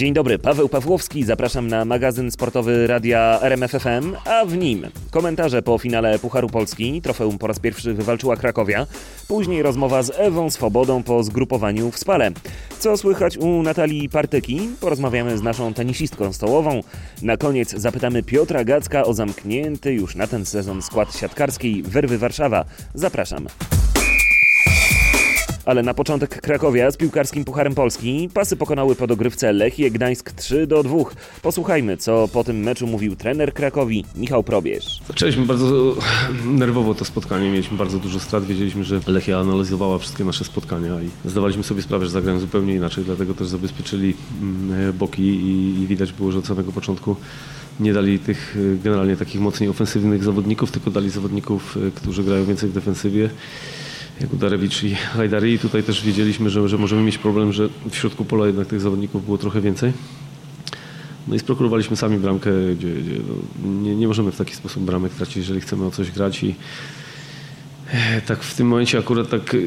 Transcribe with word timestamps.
Dzień 0.00 0.12
dobry, 0.12 0.38
Paweł 0.38 0.68
Pawłowski, 0.68 1.24
zapraszam 1.24 1.68
na 1.68 1.84
magazyn 1.84 2.30
sportowy 2.30 2.86
radia 2.86 3.38
RMFFM, 3.42 4.16
a 4.24 4.44
w 4.44 4.56
nim 4.56 4.86
komentarze 5.10 5.62
po 5.62 5.78
finale 5.78 6.18
Pucharu 6.18 6.48
Polski, 6.48 7.02
trofeum 7.02 7.38
po 7.38 7.46
raz 7.46 7.58
pierwszy 7.58 7.94
wywalczyła 7.94 8.36
Krakowia, 8.36 8.86
później 9.28 9.62
rozmowa 9.62 10.02
z 10.02 10.10
Ewą 10.10 10.50
Swobodą 10.50 11.02
po 11.02 11.22
zgrupowaniu 11.22 11.90
w 11.90 11.98
Spale. 11.98 12.30
Co 12.78 12.96
słychać 12.96 13.36
u 13.36 13.62
Natalii 13.62 14.08
Partyki? 14.08 14.60
Porozmawiamy 14.80 15.38
z 15.38 15.42
naszą 15.42 15.74
tenisistką 15.74 16.32
stołową. 16.32 16.80
Na 17.22 17.36
koniec 17.36 17.70
zapytamy 17.70 18.22
Piotra 18.22 18.64
Gacka 18.64 19.04
o 19.04 19.14
zamknięty 19.14 19.92
już 19.92 20.16
na 20.16 20.26
ten 20.26 20.46
sezon 20.46 20.82
skład 20.82 21.16
siatkarskiej 21.16 21.82
Werwy 21.82 22.18
Warszawa. 22.18 22.64
Zapraszam. 22.94 23.46
Ale 25.70 25.82
na 25.82 25.94
początek 25.94 26.40
Krakowia 26.40 26.90
z 26.90 26.96
piłkarskim 26.96 27.44
Pucharem 27.44 27.74
Polski. 27.74 28.28
Pasy 28.34 28.56
pokonały 28.56 28.94
po 28.96 29.06
dogrywce 29.06 29.52
Lechie 29.52 29.90
Gdańsk 29.90 30.32
3 30.32 30.66
do 30.66 30.82
2. 30.82 30.96
Posłuchajmy, 31.42 31.96
co 31.96 32.28
po 32.28 32.44
tym 32.44 32.60
meczu 32.60 32.86
mówił 32.86 33.16
trener 33.16 33.54
Krakowi 33.54 34.04
Michał 34.16 34.42
Probierz. 34.42 35.00
Zaczęliśmy 35.08 35.46
bardzo 35.46 35.96
nerwowo 36.44 36.94
to 36.94 37.04
spotkanie, 37.04 37.50
mieliśmy 37.50 37.76
bardzo 37.76 37.98
dużo 37.98 38.20
strat, 38.20 38.44
wiedzieliśmy, 38.44 38.84
że 38.84 39.00
Lechia 39.06 39.38
analizowała 39.38 39.98
wszystkie 39.98 40.24
nasze 40.24 40.44
spotkania 40.44 41.02
i 41.02 41.30
zdawaliśmy 41.30 41.62
sobie 41.62 41.82
sprawę, 41.82 42.04
że 42.04 42.10
zagrają 42.10 42.38
zupełnie 42.38 42.74
inaczej, 42.74 43.04
dlatego 43.04 43.34
też 43.34 43.48
zabezpieczyli 43.48 44.14
mm, 44.42 44.92
boki 44.92 45.22
i, 45.22 45.82
i 45.82 45.86
widać 45.86 46.12
było, 46.12 46.32
że 46.32 46.38
od 46.38 46.46
samego 46.46 46.72
początku 46.72 47.16
nie 47.80 47.92
dali 47.92 48.18
tych 48.18 48.56
generalnie 48.84 49.16
takich 49.16 49.40
mocniej 49.40 49.70
ofensywnych 49.70 50.24
zawodników, 50.24 50.70
tylko 50.70 50.90
dali 50.90 51.10
zawodników, 51.10 51.78
którzy 51.94 52.24
grają 52.24 52.44
więcej 52.44 52.68
w 52.68 52.72
defensywie 52.72 53.30
jak 54.20 54.32
Udarewicz 54.32 54.82
i 54.82 54.94
Hajdari. 54.94 55.58
Tutaj 55.58 55.82
też 55.82 56.04
wiedzieliśmy, 56.04 56.50
że, 56.50 56.68
że 56.68 56.78
możemy 56.78 57.02
mieć 57.02 57.18
problem, 57.18 57.52
że 57.52 57.68
w 57.90 57.96
środku 57.96 58.24
pola 58.24 58.46
jednak 58.46 58.66
tych 58.66 58.80
zawodników 58.80 59.24
było 59.24 59.38
trochę 59.38 59.60
więcej. 59.60 59.92
No 61.28 61.34
i 61.34 61.38
sprokurowaliśmy 61.38 61.96
sami 61.96 62.18
bramkę, 62.18 62.50
gdzie, 62.78 62.94
gdzie 62.94 63.12
no, 63.62 63.70
nie, 63.82 63.96
nie 63.96 64.08
możemy 64.08 64.32
w 64.32 64.36
taki 64.36 64.54
sposób 64.54 64.82
bramek 64.82 65.12
tracić, 65.12 65.36
jeżeli 65.36 65.60
chcemy 65.60 65.86
o 65.86 65.90
coś 65.90 66.10
grać 66.10 66.42
i 66.42 66.54
e, 67.92 68.20
tak 68.20 68.42
w 68.42 68.54
tym 68.54 68.66
momencie 68.68 68.98
akurat 68.98 69.30
tak 69.30 69.54
e, 69.54 69.58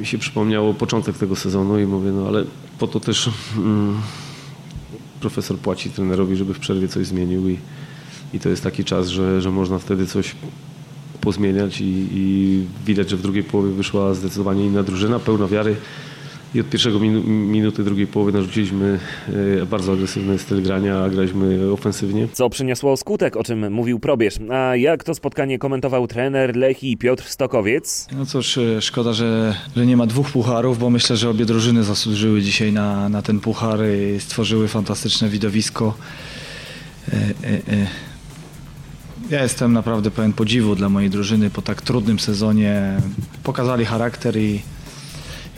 mi 0.00 0.06
się 0.06 0.18
przypomniało 0.18 0.74
początek 0.74 1.18
tego 1.18 1.36
sezonu 1.36 1.80
i 1.80 1.86
mówię, 1.86 2.10
no 2.10 2.28
ale 2.28 2.44
po 2.78 2.86
to 2.86 3.00
też 3.00 3.30
mm, 3.56 4.00
profesor 5.20 5.58
płaci 5.58 5.90
trenerowi, 5.90 6.36
żeby 6.36 6.54
w 6.54 6.58
przerwie 6.58 6.88
coś 6.88 7.06
zmienił 7.06 7.48
i, 7.48 7.58
i 8.32 8.40
to 8.40 8.48
jest 8.48 8.62
taki 8.62 8.84
czas, 8.84 9.08
że, 9.08 9.40
że 9.40 9.50
można 9.50 9.78
wtedy 9.78 10.06
coś 10.06 10.34
pozmieniać 11.24 11.80
i, 11.80 12.06
i 12.12 12.64
widać, 12.86 13.10
że 13.10 13.16
w 13.16 13.22
drugiej 13.22 13.42
połowie 13.42 13.70
wyszła 13.70 14.14
zdecydowanie 14.14 14.66
inna 14.66 14.82
drużyna, 14.82 15.18
pełna 15.18 15.46
wiary. 15.46 15.76
I 16.54 16.60
od 16.60 16.70
pierwszego 16.70 17.00
minu 17.00 17.22
minuty 17.30 17.84
drugiej 17.84 18.06
połowy 18.06 18.32
narzuciliśmy 18.32 18.98
e, 19.62 19.66
bardzo 19.66 19.92
agresywny 19.92 20.38
styl 20.38 20.62
grania, 20.62 20.98
a 20.98 21.08
graliśmy 21.08 21.72
ofensywnie. 21.72 22.28
Co 22.32 22.50
przyniosło 22.50 22.96
skutek, 22.96 23.36
o 23.36 23.44
czym 23.44 23.72
mówił 23.72 24.00
Probierz. 24.00 24.34
A 24.50 24.76
jak 24.76 25.04
to 25.04 25.14
spotkanie 25.14 25.58
komentował 25.58 26.06
trener 26.06 26.56
Lechi 26.56 26.96
Piotr 26.96 27.24
Stokowiec? 27.24 28.08
No 28.16 28.26
cóż, 28.26 28.58
e, 28.58 28.82
szkoda, 28.82 29.12
że, 29.12 29.54
że 29.76 29.86
nie 29.86 29.96
ma 29.96 30.06
dwóch 30.06 30.30
pucharów, 30.30 30.78
bo 30.78 30.90
myślę, 30.90 31.16
że 31.16 31.30
obie 31.30 31.44
drużyny 31.44 31.84
zasłużyły 31.84 32.42
dzisiaj 32.42 32.72
na, 32.72 33.08
na 33.08 33.22
ten 33.22 33.40
puchar 33.40 33.78
i 34.16 34.20
stworzyły 34.20 34.68
fantastyczne 34.68 35.28
widowisko. 35.28 35.94
E, 37.08 37.16
e, 37.16 37.72
e. 37.72 37.86
Ja 39.30 39.42
jestem 39.42 39.72
naprawdę 39.72 40.10
pełen 40.10 40.32
podziwu 40.32 40.74
dla 40.74 40.88
mojej 40.88 41.10
drużyny 41.10 41.50
po 41.50 41.62
tak 41.62 41.82
trudnym 41.82 42.18
sezonie. 42.18 43.00
Pokazali 43.42 43.84
charakter 43.84 44.36
i, 44.36 44.62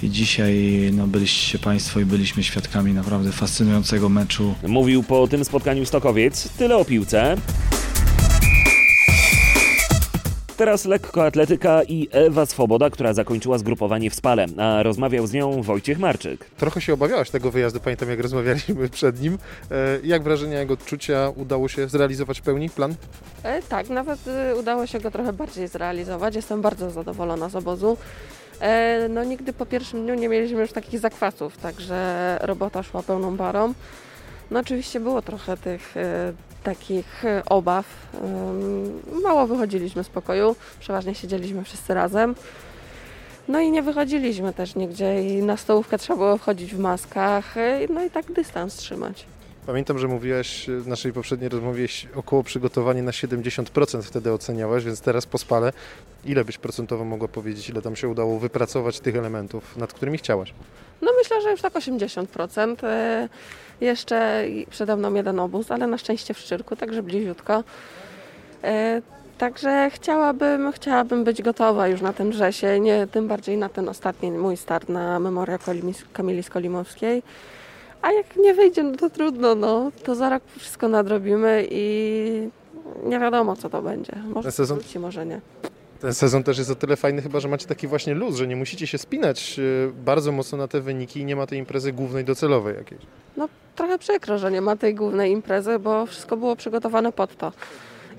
i 0.03 0.11
dzisiaj 0.11 0.55
no, 0.93 1.07
byliście 1.07 1.59
Państwo 1.59 2.01
i 2.01 2.05
byliśmy 2.05 2.43
świadkami 2.43 2.93
naprawdę 2.93 3.33
fascynującego 3.33 4.09
meczu. 4.09 4.55
Mówił 4.69 5.03
po 5.03 5.29
tym 5.29 5.45
spotkaniu 5.45 5.87
Stokowiec. 5.87 6.49
Tyle 6.49 6.77
o 6.77 6.85
piłce. 6.85 7.37
Teraz 10.57 10.85
lekkoatletyka 10.85 11.83
i 11.83 12.09
Ewa 12.13 12.47
Swoboda, 12.47 12.91
która 12.91 13.15
zakończyła 13.15 13.59
zgrupowanie 13.59 14.11
w 14.11 14.15
Spale, 14.15 14.47
a 14.59 14.83
rozmawiał 14.83 15.27
z 15.27 15.33
nią 15.33 15.63
Wojciech 15.63 15.99
Marczyk. 15.99 16.45
Trochę 16.45 16.81
się 16.81 16.95
obawiałaś 16.95 17.31
tego 17.31 17.51
wyjazdu, 17.51 17.81
pamiętam 17.81 18.09
jak 18.09 18.21
rozmawialiśmy 18.21 18.89
przed 18.99 19.21
nim. 19.21 19.39
E, 19.71 19.99
jak 20.05 20.23
wrażenia, 20.23 20.59
jak 20.59 20.71
odczucia 20.71 21.33
udało 21.37 21.69
się 21.69 21.89
zrealizować 21.89 22.41
w 22.41 22.43
pełni 22.43 22.71
plan? 22.71 22.95
E, 23.43 23.63
tak, 23.63 23.89
nawet 23.89 24.29
e, 24.29 24.57
udało 24.57 24.87
się 24.87 25.01
go 25.01 25.11
trochę 25.11 25.33
bardziej 25.33 25.69
zrealizować. 25.69 26.37
Jestem 26.37 26.63
bardzo 26.63 26.91
zadowolona 26.91 27.49
z 27.49 27.57
obozu. 27.57 27.97
E, 28.61 29.09
no 29.09 29.25
nigdy 29.25 29.53
po 29.53 29.67
pierwszym 29.67 30.03
dniu 30.05 30.15
nie 30.15 30.29
mieliśmy 30.29 30.61
już 30.61 30.73
takich 30.73 31.01
zakwasów, 31.01 31.57
także 31.57 32.39
robota 32.43 32.83
szła 32.83 33.03
pełną 33.03 33.37
barą. 33.37 33.75
No 34.51 34.61
oczywiście 34.61 35.01
było 35.01 35.23
trochę 35.23 35.57
tych 35.57 35.97
e, 35.97 36.33
takich 36.67 37.25
e, 37.25 37.43
obaw. 37.45 37.87
Mało 39.23 39.47
wychodziliśmy 39.47 40.05
z 40.05 40.09
pokoju, 40.09 40.57
przeważnie 40.81 41.15
siedzieliśmy 41.15 41.65
wszyscy 41.65 41.95
razem. 41.95 42.35
No 43.49 43.61
i 43.61 43.71
nie 43.71 43.83
wychodziliśmy 43.83 44.53
też 44.53 44.75
nigdzie 44.75 45.23
i 45.23 45.43
na 45.43 45.57
stołówkę 45.57 45.99
trzeba 45.99 46.17
było 46.17 46.39
wchodzić 46.39 46.75
w 46.75 46.79
maskach, 46.79 47.55
no 47.91 48.05
i 48.05 48.11
tak 48.11 48.33
dystans 48.33 48.75
trzymać. 48.75 49.27
Pamiętam, 49.67 49.99
że 49.99 50.09
mówiłaś 50.09 50.67
w 50.69 50.89
naszej 50.89 51.13
poprzedniej 51.13 51.49
rozmowie 51.49 51.87
około 52.15 52.43
przygotowanie 52.43 53.03
na 53.03 53.11
70% 53.11 54.03
wtedy 54.03 54.33
oceniałaś, 54.33 54.85
więc 54.85 55.01
teraz 55.01 55.27
po 55.27 55.39
spale 55.39 55.73
ile 56.25 56.45
byś 56.45 56.59
procentowo 56.59 57.05
mogła 57.05 57.29
powiedzieć, 57.29 57.69
ile 57.69 57.83
tam 57.83 57.97
się 57.97 58.09
udało 58.09 58.39
wypracować 58.39 59.01
tych 59.01 59.17
elementów, 59.17 59.77
nad 59.77 59.93
którymi 59.93 60.19
chciałaś? 60.19 60.55
No 61.03 61.13
myślę, 61.19 61.43
że 61.43 61.51
już 61.51 61.61
tak 61.61 61.73
80%. 61.73 62.87
E, 62.87 63.29
jeszcze 63.81 64.45
przede 64.71 64.97
mną 64.97 65.15
jeden 65.15 65.41
obóz, 65.41 65.71
ale 65.71 65.87
na 65.87 65.99
szczęście 65.99 66.35
w 66.35 66.39
Szczyrku, 66.39 66.77
także 66.77 67.03
bliziutko. 67.03 67.65
E, 68.65 69.03
także 69.39 69.91
chciałabym, 69.95 70.73
chciałabym 70.73 71.25
być 71.25 71.43
gotowa 71.43 71.89
już 71.89 72.01
na 72.01 72.13
ten 72.13 72.31
wrzesień, 72.31 72.87
tym 73.13 73.29
bardziej 73.29 73.57
na 73.57 73.69
ten 73.69 73.89
ostatni 73.89 74.31
mój 74.31 74.57
start 74.57 74.89
na 74.89 75.21
Memoria 75.21 75.59
Kamili 76.13 76.43
Skolimowskiej. 76.43 77.23
A 78.03 78.13
jak 78.13 78.37
nie 78.37 78.55
wyjdzie, 78.55 78.83
no 78.83 78.97
to 78.97 79.11
trudno, 79.11 79.55
no. 79.55 79.93
To 80.05 80.15
za 80.15 80.31
rok 80.31 80.43
wszystko 80.59 80.89
nadrobimy 80.89 81.67
i 81.71 82.49
nie 83.05 83.21
wiadomo, 83.21 83.57
co 83.57 83.71
to 83.71 83.83
będzie. 83.83 84.13
Może 84.35 84.53
sezon... 84.53 84.79
wróci, 84.79 84.99
może 84.99 85.27
nie. 85.27 85.41
Ten 86.01 86.15
sezon 86.15 86.43
też 86.43 86.59
jest 86.59 86.71
o 86.71 86.75
tyle 86.75 86.97
fajny 86.97 87.23
chyba, 87.23 87.41
że 87.41 87.49
macie 87.49 87.67
taki 87.67 87.87
właśnie 87.87 88.15
luz, 88.15 88.37
że 88.37 88.47
nie 88.47 88.57
musicie 88.57 88.87
się 88.87 88.99
spinać 88.99 89.59
e, 89.59 89.93
bardzo 90.05 90.33
mocno 90.33 90.59
na 90.59 90.69
te 90.69 90.81
wyniki 90.81 91.21
i 91.21 91.25
nie 91.25 91.37
ma 91.37 91.47
tej 91.47 91.59
imprezy 91.59 91.93
głównej 91.93 92.25
docelowej 92.25 92.77
jakiejś. 92.77 93.01
No 93.37 93.49
trochę 93.77 93.99
przykro, 93.99 94.39
że 94.39 94.51
nie 94.51 94.61
ma 94.61 94.77
tej 94.77 94.95
głównej 94.95 95.33
imprezy, 95.33 95.79
bo 95.79 96.07
wszystko 96.07 96.37
było 96.37 96.57
przygotowane 96.57 97.13
pod 97.13 97.37
to. 97.37 97.53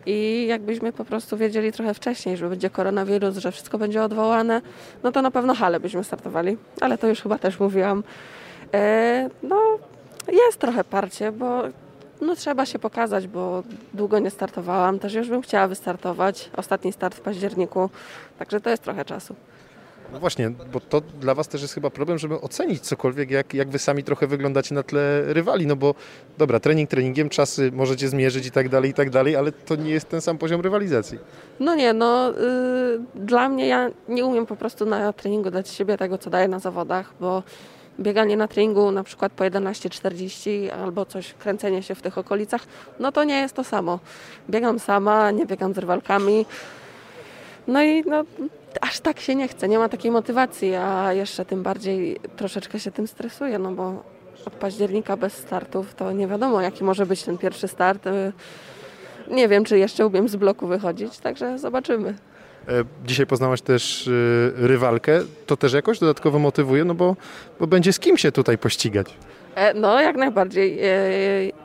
I 0.05 0.45
jakbyśmy 0.49 0.93
po 0.93 1.05
prostu 1.05 1.37
wiedzieli 1.37 1.71
trochę 1.71 1.93
wcześniej, 1.93 2.37
że 2.37 2.49
będzie 2.49 2.69
koronawirus, 2.69 3.37
że 3.37 3.51
wszystko 3.51 3.77
będzie 3.77 4.03
odwołane, 4.03 4.61
no 5.03 5.11
to 5.11 5.21
na 5.21 5.31
pewno 5.31 5.55
hale 5.55 5.79
byśmy 5.79 6.03
startowali. 6.03 6.57
Ale 6.81 6.97
to 6.97 7.07
już 7.07 7.21
chyba 7.21 7.37
też 7.37 7.59
mówiłam. 7.59 8.03
E, 8.73 9.29
no, 9.44 9.61
jest 10.28 10.59
trochę 10.59 10.83
parcie, 10.83 11.31
bo 11.31 11.63
no, 12.22 12.35
trzeba 12.35 12.66
się 12.66 12.79
pokazać, 12.79 13.28
bo 13.28 13.63
długo 13.94 14.19
nie 14.19 14.29
startowałam. 14.29 15.00
Też 15.00 15.13
już 15.13 15.29
bym 15.29 15.41
chciała 15.41 15.67
wystartować. 15.67 16.50
Ostatni 16.57 16.94
start 16.94 17.16
w 17.16 17.22
październiku, 17.22 17.89
także 18.39 18.61
to 18.61 18.69
jest 18.69 18.83
trochę 18.83 19.05
czasu. 19.05 19.35
No 20.13 20.19
właśnie, 20.19 20.50
bo 20.50 20.79
to 20.79 21.01
dla 21.01 21.35
Was 21.35 21.47
też 21.47 21.61
jest 21.61 21.73
chyba 21.73 21.89
problem, 21.89 22.17
żeby 22.17 22.41
ocenić 22.41 22.81
cokolwiek, 22.81 23.31
jak, 23.31 23.53
jak 23.53 23.69
Wy 23.69 23.79
sami 23.79 24.03
trochę 24.03 24.28
wyglądacie 24.28 24.75
na 24.75 24.84
tle 24.84 25.22
rywali, 25.34 25.67
no 25.67 25.75
bo 25.75 25.95
dobra, 26.38 26.59
trening 26.59 26.89
treningiem, 26.89 27.29
czasy 27.29 27.72
możecie 27.72 28.09
zmierzyć 28.09 28.45
i 28.45 28.51
tak 28.51 28.69
dalej, 28.69 28.91
i 28.91 28.94
tak 28.94 29.09
dalej, 29.09 29.35
ale 29.35 29.51
to 29.51 29.75
nie 29.75 29.91
jest 29.91 30.09
ten 30.09 30.22
sam 30.22 30.38
poziom 30.38 30.61
rywalizacji. 30.61 31.19
No 31.59 31.75
nie, 31.75 31.94
no 31.94 32.31
yy, 32.31 33.01
dla 33.16 33.49
mnie 33.49 33.67
ja 33.67 33.89
nie 34.09 34.25
umiem 34.25 34.45
po 34.45 34.55
prostu 34.55 34.85
na 34.85 35.13
treningu 35.13 35.52
dać 35.52 35.69
siebie 35.69 35.97
tego, 35.97 36.17
co 36.17 36.29
daję 36.29 36.47
na 36.47 36.59
zawodach, 36.59 37.14
bo 37.19 37.43
bieganie 37.99 38.38
na 38.38 38.47
treningu 38.47 38.91
na 38.91 39.03
przykład 39.03 39.32
po 39.32 39.44
11.40 39.44 40.70
albo 40.70 41.05
coś, 41.05 41.34
kręcenie 41.34 41.84
się 41.84 41.96
w 41.96 42.02
tych 42.02 42.17
okolicach, 42.17 42.61
no 42.99 43.11
to 43.11 43.23
nie 43.23 43.40
jest 43.40 43.55
to 43.55 43.64
samo. 43.64 43.99
Biegam 44.49 44.79
sama, 44.79 45.32
nie 45.32 45.46
biegam 45.46 45.73
z 45.73 45.78
rywalkami. 45.78 46.46
No 47.67 47.84
i 47.84 48.03
no, 48.05 48.23
aż 48.82 48.99
tak 48.99 49.20
się 49.20 49.35
nie 49.35 49.47
chce, 49.47 49.67
nie 49.67 49.79
ma 49.79 49.90
takiej 49.90 50.11
motywacji, 50.11 50.76
a 50.76 51.14
jeszcze 51.14 51.46
tym 51.46 51.64
bardziej 51.64 52.20
troszeczkę 52.35 52.79
się 52.79 52.91
tym 52.91 53.08
stresuję, 53.08 53.59
no 53.59 53.72
bo 53.72 54.03
od 54.46 54.53
października 54.53 55.17
bez 55.17 55.34
startów 55.34 55.96
to 55.96 56.11
nie 56.11 56.28
wiadomo, 56.28 56.61
jaki 56.61 56.84
może 56.84 57.05
być 57.05 57.23
ten 57.23 57.38
pierwszy 57.38 57.67
start. 57.67 58.05
Nie 59.32 59.47
wiem, 59.47 59.64
czy 59.64 59.78
jeszcze 59.78 60.08
umiem 60.08 60.28
z 60.28 60.35
bloku 60.35 60.67
wychodzić, 60.67 61.20
także 61.20 61.59
zobaczymy. 61.59 62.14
E, 62.67 62.84
dzisiaj 63.05 63.28
poznałaś 63.28 63.61
też 63.61 64.08
e, 64.08 64.11
rywalkę. 64.67 65.19
To 65.46 65.58
też 65.58 65.73
jakoś 65.73 65.99
dodatkowo 65.99 66.40
motywuje, 66.40 66.85
no 66.85 66.93
bo, 66.93 67.16
bo 67.59 67.67
będzie 67.67 67.93
z 67.93 67.99
kim 67.99 68.17
się 68.17 68.31
tutaj 68.31 68.58
pościgać. 68.58 69.14
E, 69.55 69.73
no, 69.73 70.02
jak 70.02 70.16
najbardziej. 70.16 70.79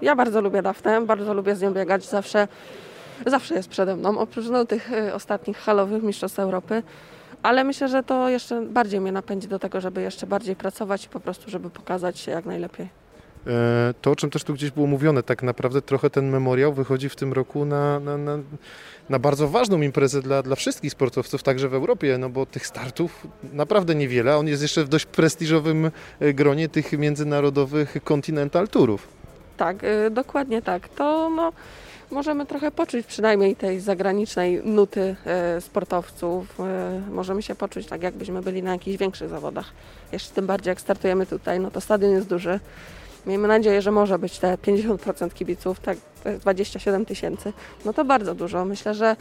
Ja 0.03 0.17
bardzo 0.17 0.41
lubię 0.41 0.63
Daftę, 0.63 1.07
bardzo 1.07 1.35
lubię 1.35 1.57
z 1.57 1.63
nią 1.63 1.73
biegać. 1.73 2.05
Zawsze, 2.05 2.49
zawsze 3.27 3.55
jest 3.55 3.69
przede 3.69 3.97
mną, 3.97 4.19
oprócz 4.19 4.47
no, 4.47 4.65
tych 4.65 4.91
ostatnich 5.15 5.57
halowych 5.57 6.03
Mistrzostw 6.03 6.39
Europy. 6.39 6.83
Ale 7.43 7.65
myślę, 7.65 7.89
że 7.89 8.03
to 8.03 8.29
jeszcze 8.29 8.63
bardziej 8.63 9.01
mnie 9.01 9.13
napędzi 9.13 9.49
do 9.49 9.59
tego, 9.59 9.81
żeby 9.81 10.03
jeszcze 10.03 10.27
bardziej 10.27 10.57
pracować 10.57 11.05
i 11.05 11.09
po 11.09 11.21
prostu, 11.21 11.51
żeby 11.51 11.71
pokazać 11.71 12.19
się 12.19 12.31
jak 12.31 12.45
najlepiej. 12.45 13.02
E, 13.47 13.95
to, 14.03 14.11
o 14.11 14.17
czym 14.17 14.31
też 14.31 14.45
tu 14.45 14.55
gdzieś 14.55 14.71
było 14.71 14.87
mówione, 14.87 15.23
tak 15.23 15.43
naprawdę 15.43 15.83
trochę 15.83 16.11
ten 16.11 16.31
memoriał 16.31 16.73
wychodzi 16.73 17.09
w 17.09 17.17
tym 17.17 17.33
roku 17.33 17.65
na, 17.65 18.01
na, 18.01 18.17
na, 18.17 18.39
na 19.09 19.19
bardzo 19.19 19.49
ważną 19.49 19.83
imprezę 19.83 20.23
dla, 20.23 20.43
dla 20.43 20.57
wszystkich 20.57 20.93
sportowców, 20.93 21.43
także 21.43 21.69
w 21.69 21.75
Europie, 21.75 22.19
no 22.19 22.29
bo 22.29 22.47
tych 22.47 22.67
startów 22.67 23.27
naprawdę 23.53 23.95
niewiele, 23.95 24.33
a 24.33 24.37
on 24.37 24.49
jest 24.49 24.63
jeszcze 24.63 24.85
w 24.85 24.89
dość 24.89 25.07
prestiżowym 25.07 25.91
e, 26.21 26.35
gronie 26.35 26.69
tych 26.69 26.93
międzynarodowych 26.93 27.97
Continental 28.05 28.69
Tourów. 28.69 29.09
Tak, 29.57 29.85
y, 29.85 30.11
dokładnie 30.11 30.63
tak. 30.63 30.89
To 30.89 31.31
no, 31.31 31.53
możemy 32.11 32.47
trochę 32.47 32.71
poczuć 32.71 33.07
przynajmniej 33.07 33.57
tej 33.57 33.81
zagranicznej 33.81 34.61
nuty 34.65 35.17
sportowców. 35.61 36.59
Możemy 37.11 37.43
się 37.43 37.55
poczuć 37.55 37.87
tak, 37.87 38.03
jakbyśmy 38.03 38.43
byli 38.43 38.63
na 38.63 38.73
jakichś 38.73 38.99
większych 38.99 39.29
zawodach. 39.29 39.73
Jeszcze 40.13 40.35
tym 40.35 40.47
bardziej 40.47 40.71
jak 40.71 40.81
startujemy 40.81 41.27
tutaj, 41.27 41.61
no 41.61 41.71
to 41.71 41.81
stadion 41.81 42.13
jest 42.13 42.29
duży. 42.29 42.61
Miejmy 43.27 43.49
nadzieję, 43.49 43.83
że 43.83 43.91
może 43.91 44.19
być 44.19 44.39
te 44.39 44.55
50% 44.55 45.33
kibiców, 45.33 45.81
tak, 45.81 45.99
to 46.23 46.29
jest 46.29 46.43
27 46.43 47.07
tysięcy. 47.07 47.53
No 47.85 47.93
to 47.93 48.05
bardzo 48.05 48.35
dużo. 48.35 48.65
Myślę, 48.65 48.95
że 48.95 49.17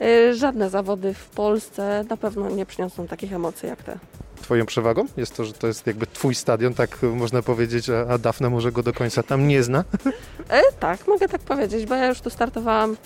y, 0.00 0.34
żadne 0.34 0.70
zawody 0.70 1.14
w 1.14 1.28
Polsce 1.28 2.04
na 2.10 2.16
pewno 2.16 2.50
nie 2.50 2.66
przyniosą 2.66 3.06
takich 3.06 3.32
emocji 3.32 3.68
jak 3.68 3.82
te. 3.82 3.98
Twoją 4.42 4.66
przewagą 4.66 5.06
jest 5.16 5.36
to, 5.36 5.44
że 5.44 5.52
to 5.52 5.66
jest 5.66 5.86
jakby 5.86 6.06
twój 6.06 6.34
stadion, 6.34 6.74
tak 6.74 7.02
można 7.02 7.42
powiedzieć, 7.42 7.90
a, 7.90 8.06
a 8.08 8.18
Dafne 8.18 8.50
może 8.50 8.72
go 8.72 8.82
do 8.82 8.92
końca 8.92 9.22
tam 9.22 9.48
nie 9.48 9.62
zna. 9.62 9.84
E, 10.48 10.62
tak, 10.80 11.06
mogę 11.06 11.28
tak 11.28 11.40
powiedzieć, 11.40 11.86
bo 11.86 11.94
ja 11.94 12.06
już 12.06 12.20
tu 12.20 12.30
startowałam 12.30 12.96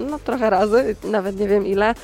no 0.00 0.18
trochę 0.18 0.50
razy, 0.50 0.96
nawet 1.04 1.40
nie 1.40 1.48
wiem 1.48 1.66
ile. 1.66 1.94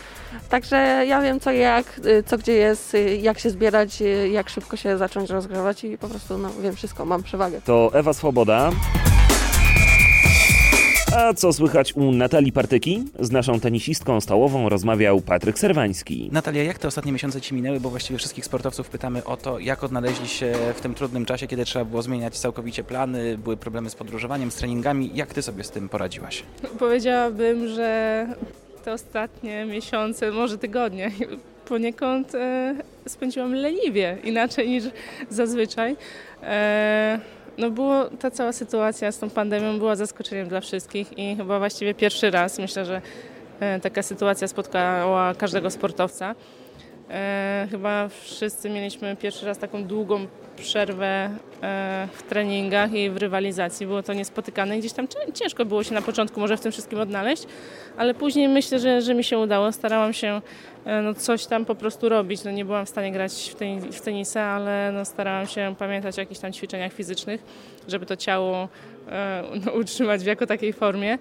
Także 0.48 0.76
ja 1.06 1.20
wiem 1.20 1.40
co 1.40 1.50
jak, 1.50 2.00
y, 2.06 2.22
co 2.26 2.38
gdzie 2.38 2.52
jest, 2.52 2.94
y, 2.94 3.16
jak 3.16 3.38
się 3.38 3.50
zbierać, 3.50 4.02
y, 4.02 4.28
jak 4.28 4.48
szybko 4.48 4.76
się 4.76 4.98
zacząć 4.98 5.30
rozgrywać 5.30 5.84
i 5.84 5.98
po 5.98 6.08
prostu 6.08 6.38
no, 6.38 6.48
wiem 6.62 6.76
wszystko, 6.76 7.04
mam 7.04 7.22
przewagę. 7.22 7.60
To 7.64 7.90
Ewa 7.94 8.12
Swoboda. 8.12 8.70
A 11.16 11.34
co 11.34 11.52
słychać 11.52 11.92
u 11.96 12.12
Natalii 12.12 12.52
Partyki? 12.52 13.04
Z 13.20 13.30
naszą 13.30 13.60
tenisistką 13.60 14.20
stołową 14.20 14.68
rozmawiał 14.68 15.20
Patryk 15.20 15.58
Serwański. 15.58 16.28
Natalia, 16.32 16.62
jak 16.62 16.78
te 16.78 16.88
ostatnie 16.88 17.12
miesiące 17.12 17.40
Ci 17.40 17.54
minęły? 17.54 17.80
Bo 17.80 17.90
właściwie 17.90 18.18
wszystkich 18.18 18.44
sportowców 18.44 18.88
pytamy 18.88 19.24
o 19.24 19.36
to, 19.36 19.58
jak 19.58 19.84
odnaleźli 19.84 20.28
się 20.28 20.52
w 20.76 20.80
tym 20.80 20.94
trudnym 20.94 21.24
czasie, 21.26 21.46
kiedy 21.46 21.64
trzeba 21.64 21.84
było 21.84 22.02
zmieniać 22.02 22.38
całkowicie 22.38 22.84
plany, 22.84 23.38
były 23.38 23.56
problemy 23.56 23.90
z 23.90 23.94
podróżowaniem, 23.94 24.50
z 24.50 24.54
treningami. 24.54 25.10
Jak 25.14 25.34
Ty 25.34 25.42
sobie 25.42 25.64
z 25.64 25.70
tym 25.70 25.88
poradziłaś? 25.88 26.42
Powiedziałabym, 26.78 27.68
że 27.68 28.26
te 28.84 28.92
ostatnie 28.92 29.64
miesiące, 29.64 30.30
może 30.30 30.58
tygodnie, 30.58 31.10
poniekąd 31.68 32.34
e, 32.34 32.74
spędziłam 33.08 33.54
leniwie, 33.54 34.18
inaczej 34.24 34.68
niż 34.68 34.84
zazwyczaj. 35.30 35.96
E, 36.42 37.20
no 37.58 37.70
było, 37.70 38.04
ta 38.04 38.30
cała 38.30 38.52
sytuacja 38.52 39.12
z 39.12 39.18
tą 39.18 39.30
pandemią 39.30 39.78
była 39.78 39.96
zaskoczeniem 39.96 40.48
dla 40.48 40.60
wszystkich 40.60 41.18
i 41.18 41.36
chyba 41.36 41.58
właściwie 41.58 41.94
pierwszy 41.94 42.30
raz 42.30 42.58
myślę, 42.58 42.84
że 42.84 43.02
e, 43.60 43.80
taka 43.80 44.02
sytuacja 44.02 44.48
spotkała 44.48 45.34
każdego 45.34 45.70
sportowca. 45.70 46.34
E, 47.10 47.68
chyba 47.70 48.08
wszyscy 48.08 48.70
mieliśmy 48.70 49.16
pierwszy 49.16 49.46
raz 49.46 49.58
taką 49.58 49.84
długą 49.84 50.26
przerwę 50.56 51.30
e, 51.62 52.08
w 52.12 52.22
treningach 52.22 52.92
i 52.92 53.10
w 53.10 53.16
rywalizacji. 53.16 53.86
Było 53.86 54.02
to 54.02 54.12
niespotykane. 54.12 54.78
Gdzieś 54.78 54.92
tam 54.92 55.08
cię- 55.08 55.32
ciężko 55.34 55.64
było 55.64 55.82
się 55.82 55.94
na 55.94 56.02
początku 56.02 56.40
może 56.40 56.56
w 56.56 56.60
tym 56.60 56.72
wszystkim 56.72 57.00
odnaleźć, 57.00 57.46
ale 57.96 58.14
później 58.14 58.48
myślę, 58.48 58.78
że, 58.78 59.02
że 59.02 59.14
mi 59.14 59.24
się 59.24 59.38
udało. 59.38 59.72
Starałam 59.72 60.12
się 60.12 60.40
e, 60.84 61.02
no, 61.02 61.14
coś 61.14 61.46
tam 61.46 61.64
po 61.64 61.74
prostu 61.74 62.08
robić. 62.08 62.44
No, 62.44 62.50
nie 62.50 62.64
byłam 62.64 62.86
w 62.86 62.88
stanie 62.88 63.12
grać 63.12 63.50
w, 63.50 63.54
ten, 63.54 63.80
w 63.92 64.00
tenisa, 64.00 64.40
ale 64.42 64.92
no, 64.92 65.04
starałam 65.04 65.46
się 65.46 65.74
pamiętać 65.78 66.18
o 66.18 66.20
jakichś 66.20 66.40
tam 66.40 66.52
ćwiczeniach 66.52 66.92
fizycznych, 66.92 67.42
żeby 67.88 68.06
to 68.06 68.16
ciało 68.16 68.68
e, 69.08 69.42
no, 69.66 69.72
utrzymać 69.72 70.22
w 70.22 70.26
jako 70.26 70.46
takiej 70.46 70.72
formie. 70.72 71.18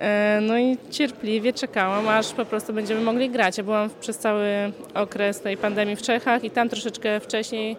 E, 0.00 0.38
No 0.42 0.58
i 0.58 0.76
cierpliwie 0.90 1.52
czekałam, 1.52 2.08
aż 2.08 2.32
po 2.32 2.44
prostu 2.44 2.72
będziemy 2.72 3.00
mogli 3.00 3.30
grać. 3.30 3.58
Ja 3.58 3.64
byłam 3.64 3.90
przez 4.00 4.18
cały 4.18 4.46
okres 4.94 5.40
tej 5.40 5.56
pandemii 5.56 5.96
w 5.96 6.02
Czechach 6.02 6.44
i 6.44 6.50
tam 6.50 6.68
troszeczkę 6.68 7.20
wcześniej 7.20 7.76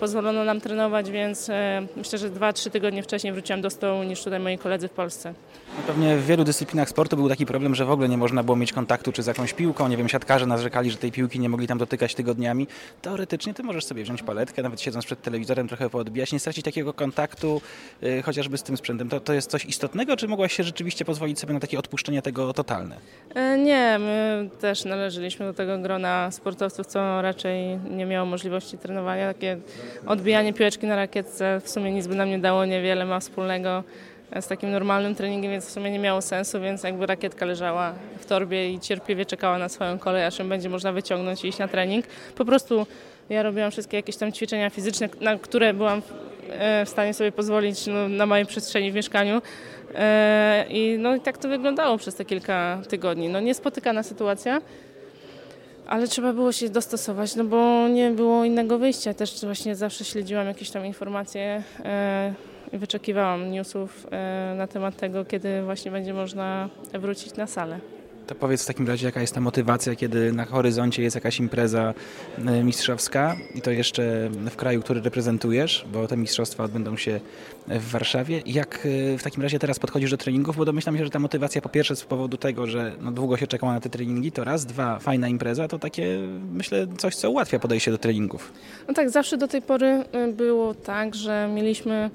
pozwolono 0.00 0.44
nam 0.44 0.60
trenować, 0.60 1.10
więc 1.10 1.50
e, 1.50 1.86
myślę, 1.96 2.18
że 2.18 2.30
2-3 2.30 2.70
tygodnie 2.70 3.02
wcześniej 3.02 3.32
wróciłam 3.32 3.60
do 3.60 3.70
stołu 3.70 4.02
niż 4.02 4.22
tutaj 4.22 4.40
moi 4.40 4.58
koledzy 4.58 4.88
w 4.88 4.90
Polsce. 4.90 5.34
No 5.76 5.82
Pewnie 5.86 6.16
w 6.16 6.26
wielu 6.26 6.44
dyscyplinach 6.44 6.88
sportu 6.88 7.16
był 7.16 7.28
taki 7.28 7.46
problem, 7.46 7.74
że 7.74 7.84
w 7.84 7.90
ogóle 7.90 8.08
nie 8.08 8.16
można 8.16 8.42
było 8.42 8.56
mieć 8.56 8.72
kontaktu 8.72 9.12
czy 9.12 9.22
z 9.22 9.26
jakąś 9.26 9.52
piłką. 9.52 9.88
Nie 9.88 9.96
wiem, 9.96 10.08
siatkarze 10.08 10.46
narzekali, 10.46 10.90
że 10.90 10.96
tej 10.96 11.12
piłki 11.12 11.40
nie 11.40 11.48
mogli 11.48 11.66
tam 11.66 11.78
dotykać 11.78 12.14
tygodniami. 12.14 12.66
Teoretycznie 13.02 13.54
ty 13.54 13.62
możesz 13.62 13.84
sobie 13.84 14.02
wziąć 14.02 14.22
paletkę, 14.22 14.62
nawet 14.62 14.80
siedząc 14.80 15.04
przed 15.06 15.22
telewizorem 15.22 15.68
trochę 15.68 15.90
poodbijać, 15.90 16.32
nie 16.32 16.38
stracić 16.40 16.64
takiego 16.64 16.92
kontaktu 16.92 17.60
y, 18.02 18.22
chociażby 18.22 18.58
z 18.58 18.62
tym 18.62 18.76
sprzętem. 18.76 19.08
To, 19.08 19.20
to 19.20 19.32
jest 19.32 19.50
coś 19.50 19.64
istotnego, 19.64 20.16
czy 20.16 20.28
mogłaś 20.28 20.52
się 20.52 20.62
rzeczywiście 20.62 21.04
pozwolić 21.04 21.38
sobie 21.40 21.54
na 21.54 21.60
takie 21.60 21.78
odpuszczenie 21.78 22.22
tego 22.22 22.52
totalne? 22.52 22.96
E, 23.34 23.58
Nie, 23.58 23.96
my 23.98 24.48
też 24.60 24.84
należeliśmy 24.84 25.46
do 25.46 25.54
tego 25.54 25.78
grona 25.78 26.30
sportowców, 26.30 26.86
co 26.86 27.22
raczej 27.22 27.78
nie 27.90 28.06
miało 28.06 28.26
możliwości 28.26 28.78
trenowania. 28.78 29.32
Takie 29.32 29.56
odbijanie 30.06 30.52
piłeczki 30.52 30.86
na 30.86 30.96
rakietce 30.96 31.60
w 31.60 31.68
sumie 31.68 31.92
nic 31.92 32.06
by 32.06 32.14
nam 32.14 32.28
nie 32.28 32.38
dało, 32.38 32.64
niewiele 32.64 33.04
ma 33.04 33.20
wspólnego 33.20 33.84
e, 34.30 34.42
z 34.42 34.46
takim 34.46 34.70
normalnym 34.70 35.14
treningiem, 35.14 35.52
więc 35.52 35.66
w 35.66 35.70
sumie 35.70 35.90
nie 35.90 35.98
miało 35.98 36.22
sensu, 36.22 36.60
więc 36.60 36.82
jakby 36.82 37.06
rakietka 37.06 37.46
leżała 37.46 37.94
w 38.18 38.26
torbie 38.26 38.72
i 38.72 38.80
cierpliwie 38.80 39.26
czekała 39.26 39.58
na 39.58 39.68
swoją 39.68 39.98
kolej, 39.98 40.24
aż 40.24 40.38
ją 40.38 40.48
będzie 40.48 40.68
można 40.68 40.92
wyciągnąć 40.92 41.44
i 41.44 41.48
iść 41.48 41.58
na 41.58 41.68
trening. 41.68 42.06
Po 42.34 42.44
prostu 42.44 42.86
ja 43.30 43.42
robiłam 43.42 43.70
wszystkie 43.70 43.96
jakieś 43.96 44.16
tam 44.16 44.32
ćwiczenia 44.32 44.70
fizyczne, 44.70 45.08
na 45.20 45.38
które 45.38 45.74
byłam 45.74 46.02
e, 46.50 46.84
w 46.84 46.88
stanie 46.88 47.14
sobie 47.14 47.32
pozwolić 47.32 47.86
no, 47.86 48.08
na 48.08 48.26
mojej 48.26 48.46
przestrzeni 48.46 48.92
w 48.92 48.94
mieszkaniu. 48.94 49.42
E, 49.94 50.64
I 50.68 50.96
no 50.98 51.14
i 51.14 51.20
tak 51.20 51.38
to 51.38 51.48
wyglądało 51.48 51.98
przez 51.98 52.14
te 52.14 52.24
kilka 52.24 52.82
tygodni. 52.88 53.28
No 53.28 53.40
niespotykana 53.40 54.02
sytuacja, 54.02 54.60
ale 55.86 56.08
trzeba 56.08 56.32
było 56.32 56.52
się 56.52 56.68
dostosować, 56.68 57.36
no 57.36 57.44
bo 57.44 57.88
nie 57.88 58.10
było 58.10 58.44
innego 58.44 58.78
wyjścia. 58.78 59.14
Też 59.14 59.44
właśnie 59.44 59.76
zawsze 59.76 60.04
śledziłam 60.04 60.46
jakieś 60.46 60.70
tam 60.70 60.86
informacje 60.86 61.62
e, 61.84 62.34
i 62.72 62.78
wyczekiwałam 62.78 63.50
newsów 63.50 64.06
e, 64.10 64.54
na 64.56 64.66
temat 64.66 64.96
tego, 64.96 65.24
kiedy 65.24 65.62
właśnie 65.62 65.90
będzie 65.90 66.14
można 66.14 66.68
wrócić 66.92 67.36
na 67.36 67.46
salę. 67.46 67.80
To 68.26 68.34
powiedz 68.34 68.62
w 68.62 68.66
takim 68.66 68.88
razie, 68.88 69.06
jaka 69.06 69.20
jest 69.20 69.34
ta 69.34 69.40
motywacja, 69.40 69.94
kiedy 69.94 70.32
na 70.32 70.44
horyzoncie 70.44 71.02
jest 71.02 71.14
jakaś 71.14 71.40
impreza 71.40 71.94
y, 72.38 72.64
mistrzowska 72.64 73.36
i 73.54 73.60
to 73.60 73.70
jeszcze 73.70 74.30
w 74.50 74.56
kraju, 74.56 74.82
który 74.82 75.00
reprezentujesz, 75.00 75.86
bo 75.92 76.08
te 76.08 76.16
mistrzostwa 76.16 76.64
odbędą 76.64 76.96
się 76.96 77.20
w 77.68 77.90
Warszawie. 77.90 78.42
Jak 78.46 78.86
y, 78.86 79.18
w 79.18 79.22
takim 79.22 79.42
razie 79.42 79.58
teraz 79.58 79.78
podchodzisz 79.78 80.10
do 80.10 80.16
treningów? 80.16 80.56
Bo 80.56 80.64
domyślam 80.64 80.98
się, 80.98 81.04
że 81.04 81.10
ta 81.10 81.18
motywacja 81.18 81.62
po 81.62 81.68
pierwsze 81.68 81.96
z 81.96 82.04
powodu 82.04 82.36
tego, 82.36 82.66
że 82.66 82.92
no, 83.00 83.12
długo 83.12 83.36
się 83.36 83.46
czekało 83.46 83.72
na 83.72 83.80
te 83.80 83.90
treningi, 83.90 84.32
to 84.32 84.44
raz, 84.44 84.66
dwa, 84.66 84.98
fajna 84.98 85.28
impreza, 85.28 85.68
to 85.68 85.78
takie 85.78 86.18
myślę 86.52 86.86
coś, 86.98 87.16
co 87.16 87.30
ułatwia 87.30 87.58
podejście 87.58 87.90
do 87.90 87.98
treningów. 87.98 88.52
No 88.88 88.94
tak, 88.94 89.10
zawsze 89.10 89.36
do 89.36 89.48
tej 89.48 89.62
pory 89.62 90.04
y, 90.28 90.32
było 90.32 90.74
tak, 90.74 91.14
że 91.14 91.50
mieliśmy 91.54 92.10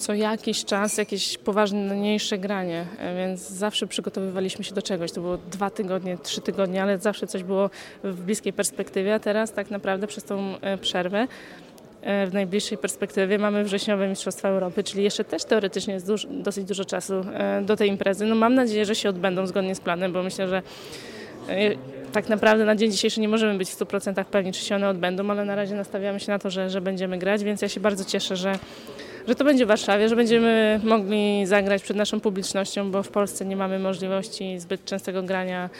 co 0.00 0.14
jakiś 0.14 0.64
czas 0.64 0.98
jakieś 0.98 1.38
poważniejsze 1.38 2.38
granie, 2.38 2.86
e, 2.98 3.16
więc 3.16 3.40
zawsze 3.40 3.86
przygotowywaliśmy 3.86 4.64
się 4.64 4.74
do 4.74 4.82
czegoś. 4.82 5.12
To 5.12 5.20
było 5.20 5.38
dwa 5.38 5.70
tygodnie, 5.70 6.18
trzy 6.18 6.40
tygodnie, 6.40 6.82
ale 6.82 6.98
zawsze 6.98 7.26
coś 7.26 7.42
było 7.42 7.70
w 8.04 8.24
bliskiej 8.24 8.52
perspektywie, 8.52 9.14
a 9.14 9.18
teraz 9.18 9.52
tak 9.52 9.70
naprawdę 9.70 10.06
przez 10.06 10.24
tą 10.24 10.60
e, 10.60 10.78
przerwę 10.78 11.26
e, 12.02 12.26
w 12.26 12.34
najbliższej 12.34 12.78
perspektywie 12.78 13.38
mamy 13.38 13.64
wrześniowe 13.64 14.08
Mistrzostwa 14.08 14.48
Europy, 14.48 14.84
czyli 14.84 15.04
jeszcze 15.04 15.24
też 15.24 15.44
teoretycznie 15.44 15.94
jest 15.94 16.06
duż, 16.06 16.26
dosyć 16.30 16.64
dużo 16.64 16.84
czasu 16.84 17.14
do 17.62 17.76
tej 17.76 17.88
imprezy. 17.88 18.26
No 18.26 18.34
mam 18.34 18.54
nadzieję, 18.54 18.84
że 18.84 18.94
się 18.94 19.08
odbędą 19.08 19.46
zgodnie 19.46 19.74
z 19.74 19.80
planem, 19.80 20.12
bo 20.12 20.22
myślę, 20.22 20.48
że 20.48 20.62
tak 22.12 22.28
naprawdę 22.28 22.64
na 22.64 22.76
dzień 22.76 22.92
dzisiejszy 22.92 23.20
nie 23.20 23.28
możemy 23.28 23.58
być 23.58 23.70
w 23.70 23.78
100% 23.78 24.24
pewni, 24.24 24.52
czy 24.52 24.64
się 24.64 24.76
one 24.76 24.88
odbędą, 24.88 25.30
ale 25.30 25.44
na 25.44 25.54
razie 25.54 25.74
nastawiamy 25.74 26.20
się 26.20 26.32
na 26.32 26.38
to, 26.38 26.50
że, 26.50 26.70
że 26.70 26.80
będziemy 26.80 27.18
grać, 27.18 27.44
więc 27.44 27.62
ja 27.62 27.68
się 27.68 27.80
bardzo 27.80 28.04
cieszę, 28.04 28.36
że, 28.36 28.58
że 29.30 29.34
to 29.34 29.44
będzie 29.44 29.64
w 29.64 29.68
Warszawie, 29.68 30.08
że 30.08 30.16
będziemy 30.16 30.80
mogli 30.84 31.46
zagrać 31.46 31.82
przed 31.82 31.96
naszą 31.96 32.20
publicznością, 32.20 32.90
bo 32.90 33.02
w 33.02 33.08
Polsce 33.08 33.44
nie 33.44 33.56
mamy 33.56 33.78
możliwości 33.78 34.58
zbyt 34.58 34.84
częstego 34.84 35.22
grania 35.22 35.70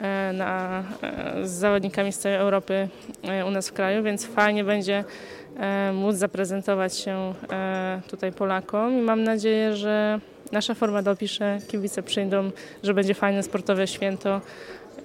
e, 0.00 0.32
na, 0.32 0.82
e, 1.02 1.46
z 1.46 1.50
zawodnikami 1.50 2.12
z 2.12 2.18
całej 2.18 2.38
Europy 2.38 2.88
e, 3.22 3.46
u 3.46 3.50
nas 3.50 3.68
w 3.68 3.72
kraju, 3.72 4.02
więc 4.02 4.26
fajnie 4.26 4.64
będzie 4.64 5.04
móc 5.92 6.16
zaprezentować 6.16 6.96
się 6.96 7.34
tutaj 8.10 8.32
Polakom 8.32 8.98
i 8.98 9.02
mam 9.02 9.22
nadzieję, 9.22 9.76
że 9.76 10.20
nasza 10.52 10.74
forma 10.74 11.02
dopisze, 11.02 11.58
kibice 11.68 12.02
przyjdą, 12.02 12.50
że 12.82 12.94
będzie 12.94 13.14
fajne 13.14 13.42
sportowe 13.42 13.86
święto 13.86 14.40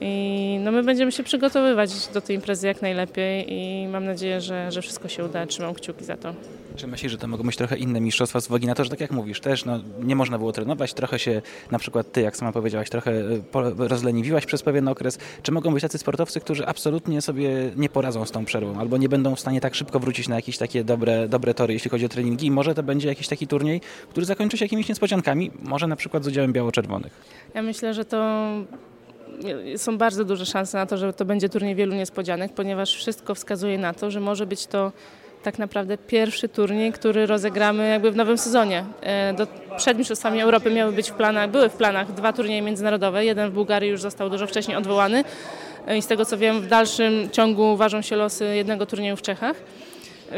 I 0.02 0.58
no 0.64 0.72
my 0.72 0.84
będziemy 0.84 1.12
się 1.12 1.24
przygotowywać 1.24 2.08
do 2.14 2.22
tej 2.22 2.36
imprezy 2.36 2.68
jak 2.68 2.82
najlepiej 2.82 3.54
i 3.54 3.88
mam 3.88 4.06
nadzieję, 4.06 4.42
że, 4.42 4.72
że 4.72 4.82
wszystko 4.82 5.08
się 5.08 5.26
uda. 5.26 5.46
Trzymam 5.46 5.74
kciuki 5.74 6.06
za 6.06 6.18
to. 6.18 6.34
Czy 6.76 6.88
myślisz, 6.88 7.12
że 7.12 7.18
to 7.18 7.28
mogą 7.28 7.44
być 7.44 7.58
trochę 7.58 7.78
inne 7.78 8.02
mistrzostwa 8.02 8.42
z 8.42 8.50
uwagi 8.50 8.68
na 8.68 8.76
to, 8.76 8.84
że 8.84 8.90
tak 8.90 9.02
jak 9.02 9.12
mówisz, 9.12 9.40
też 9.40 9.66
no, 9.66 9.80
nie 10.04 10.16
można 10.16 10.38
było 10.38 10.52
trenować, 10.52 10.94
trochę 10.94 11.20
się, 11.20 11.42
na 11.72 11.80
przykład 11.80 12.12
ty, 12.12 12.22
jak 12.22 12.38
sama 12.38 12.52
powiedziałaś, 12.52 12.90
trochę 12.90 13.12
y, 13.12 13.42
rozleniwiłaś 13.78 14.46
przez 14.46 14.64
pewien 14.64 14.88
okres. 14.88 15.20
Czy 15.42 15.52
mogą 15.52 15.74
być 15.74 15.82
tacy 15.82 15.98
sportowcy, 15.98 16.40
którzy 16.40 16.66
absolutnie 16.66 17.22
sobie 17.22 17.72
nie 17.76 17.90
poradzą 17.90 18.26
z 18.26 18.32
tą 18.32 18.46
przerwą, 18.46 18.80
albo 18.80 18.98
nie 18.98 19.10
będą 19.10 19.36
w 19.36 19.40
stanie 19.40 19.62
tak 19.62 19.76
szybko 19.76 20.00
wrócić 20.00 20.28
na 20.28 20.36
jakieś 20.36 20.58
takie 20.58 20.84
dobre, 20.84 21.28
dobre 21.28 21.54
tory, 21.54 21.74
jeśli 21.74 21.90
chodzi 21.90 22.06
o 22.06 22.10
treningi 22.10 22.48
i 22.48 22.52
może 22.52 22.76
to 22.76 22.84
będzie 22.84 23.08
jakiś 23.08 23.28
taki 23.28 23.48
turniej, 23.48 23.82
który 24.10 24.26
zakończy 24.26 24.58
się 24.58 24.66
jakimiś 24.66 24.90
niespodziankami, 24.90 25.52
może 25.64 25.88
na 25.88 25.96
przykład 25.96 26.24
z 26.24 26.28
udziałem 26.28 26.54
biało-czerwonych? 26.54 27.22
Ja 27.54 27.62
myślę, 27.62 27.94
że 27.94 28.06
to 28.06 28.50
są 29.78 29.98
bardzo 29.98 30.26
duże 30.26 30.46
szanse 30.46 30.78
na 30.78 30.86
to, 30.86 30.98
że 30.98 31.14
to 31.14 31.26
będzie 31.26 31.50
turniej 31.50 31.76
wielu 31.76 31.96
niespodzianek, 31.96 32.54
ponieważ 32.54 32.96
wszystko 32.96 33.36
wskazuje 33.36 33.78
na 33.78 33.94
to, 33.94 34.12
że 34.12 34.20
może 34.20 34.46
być 34.46 34.68
to 34.68 34.92
tak 35.44 35.60
naprawdę 35.60 35.98
pierwszy 35.98 36.50
turniej, 36.50 36.94
który 36.94 37.26
rozegramy 37.26 37.90
jakby 37.90 38.12
w 38.12 38.16
nowym 38.16 38.38
sezonie. 38.38 38.86
E, 39.02 39.34
do, 39.34 39.48
przed 39.78 39.98
Mistrzostwami 39.98 40.42
Europy 40.42 40.72
miały 40.72 40.92
być 40.92 41.12
w 41.12 41.14
planach, 41.14 41.50
były 41.50 41.70
w 41.70 41.74
planach 41.74 42.14
dwa 42.14 42.34
turnieje 42.34 42.62
międzynarodowe. 42.62 43.26
Jeden 43.26 43.50
w 43.50 43.54
Bułgarii 43.54 43.90
już 43.90 44.02
został 44.02 44.30
dużo 44.30 44.48
wcześniej 44.48 44.78
odwołany 44.78 45.24
e, 45.88 45.98
i 45.98 46.02
z 46.02 46.08
tego 46.08 46.26
co 46.26 46.38
wiem 46.38 46.62
w 46.62 46.68
dalszym 46.68 47.30
ciągu 47.32 47.78
ważą 47.78 48.02
się 48.02 48.16
losy 48.16 48.56
jednego 48.56 48.86
turnieju 48.86 49.16
w 49.16 49.22
Czechach. 49.22 49.56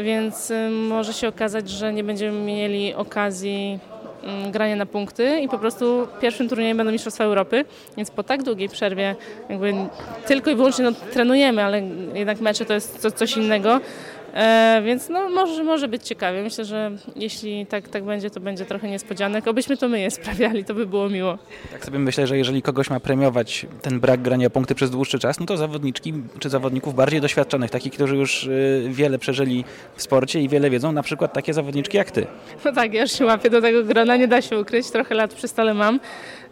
Więc 0.02 0.50
e, 0.50 0.70
może 0.70 1.12
się 1.12 1.28
okazać, 1.28 1.70
że 1.70 1.92
nie 1.92 2.04
będziemy 2.04 2.40
mieli 2.40 2.94
okazji 2.94 3.78
mm, 4.22 4.50
grania 4.50 4.76
na 4.76 4.86
punkty 4.86 5.40
i 5.40 5.48
po 5.48 5.58
prostu 5.58 6.08
pierwszym 6.20 6.48
turniejem 6.48 6.76
będą 6.76 6.92
Mistrzostwa 6.92 7.24
Europy, 7.24 7.64
więc 7.96 8.10
po 8.10 8.22
tak 8.22 8.42
długiej 8.42 8.68
przerwie 8.68 9.16
jakby 9.48 9.74
tylko 10.26 10.50
i 10.50 10.54
wyłącznie 10.54 10.84
no, 10.84 10.92
trenujemy, 11.12 11.64
ale 11.64 11.82
jednak 12.14 12.40
mecze 12.40 12.64
to 12.64 12.74
jest 12.74 13.06
coś 13.14 13.36
innego, 13.36 13.80
E, 14.36 14.82
więc 14.84 15.08
no, 15.08 15.30
może, 15.30 15.64
może 15.64 15.88
być 15.88 16.02
ciekawie. 16.02 16.42
Myślę, 16.42 16.64
że 16.64 16.90
jeśli 17.16 17.66
tak, 17.66 17.88
tak 17.88 18.04
będzie, 18.04 18.30
to 18.30 18.40
będzie 18.40 18.64
trochę 18.64 18.88
niespodzianek. 18.88 19.48
Obyśmy 19.48 19.76
to 19.76 19.88
my 19.88 20.00
je 20.00 20.10
sprawiali, 20.10 20.64
to 20.64 20.74
by 20.74 20.86
było 20.86 21.08
miło. 21.08 21.38
Tak 21.72 21.84
sobie 21.84 21.98
myślę, 21.98 22.26
że 22.26 22.38
jeżeli 22.38 22.62
kogoś 22.62 22.90
ma 22.90 23.00
premiować 23.00 23.66
ten 23.82 24.00
brak 24.00 24.22
grania 24.22 24.50
punkty 24.50 24.74
przez 24.74 24.90
dłuższy 24.90 25.18
czas, 25.18 25.40
no 25.40 25.46
to 25.46 25.56
zawodniczki 25.56 26.14
czy 26.38 26.48
zawodników 26.48 26.94
bardziej 26.94 27.20
doświadczonych, 27.20 27.70
takich, 27.70 27.92
którzy 27.92 28.16
już 28.16 28.44
y, 28.44 28.88
wiele 28.90 29.18
przeżyli 29.18 29.64
w 29.96 30.02
sporcie 30.02 30.40
i 30.40 30.48
wiele 30.48 30.70
wiedzą, 30.70 30.92
na 30.92 31.02
przykład 31.02 31.32
takie 31.32 31.54
zawodniczki 31.54 31.96
jak 31.96 32.10
ty. 32.10 32.26
No 32.64 32.72
tak, 32.72 32.94
ja 32.94 33.02
już 33.02 33.12
się 33.12 33.24
łapię 33.24 33.50
do 33.50 33.60
tego 33.60 33.84
grona, 33.84 34.16
nie 34.16 34.28
da 34.28 34.42
się 34.42 34.58
ukryć, 34.60 34.90
trochę 34.90 35.14
lat 35.14 35.34
przy 35.34 35.48
stole 35.48 35.74
mam. 35.74 36.00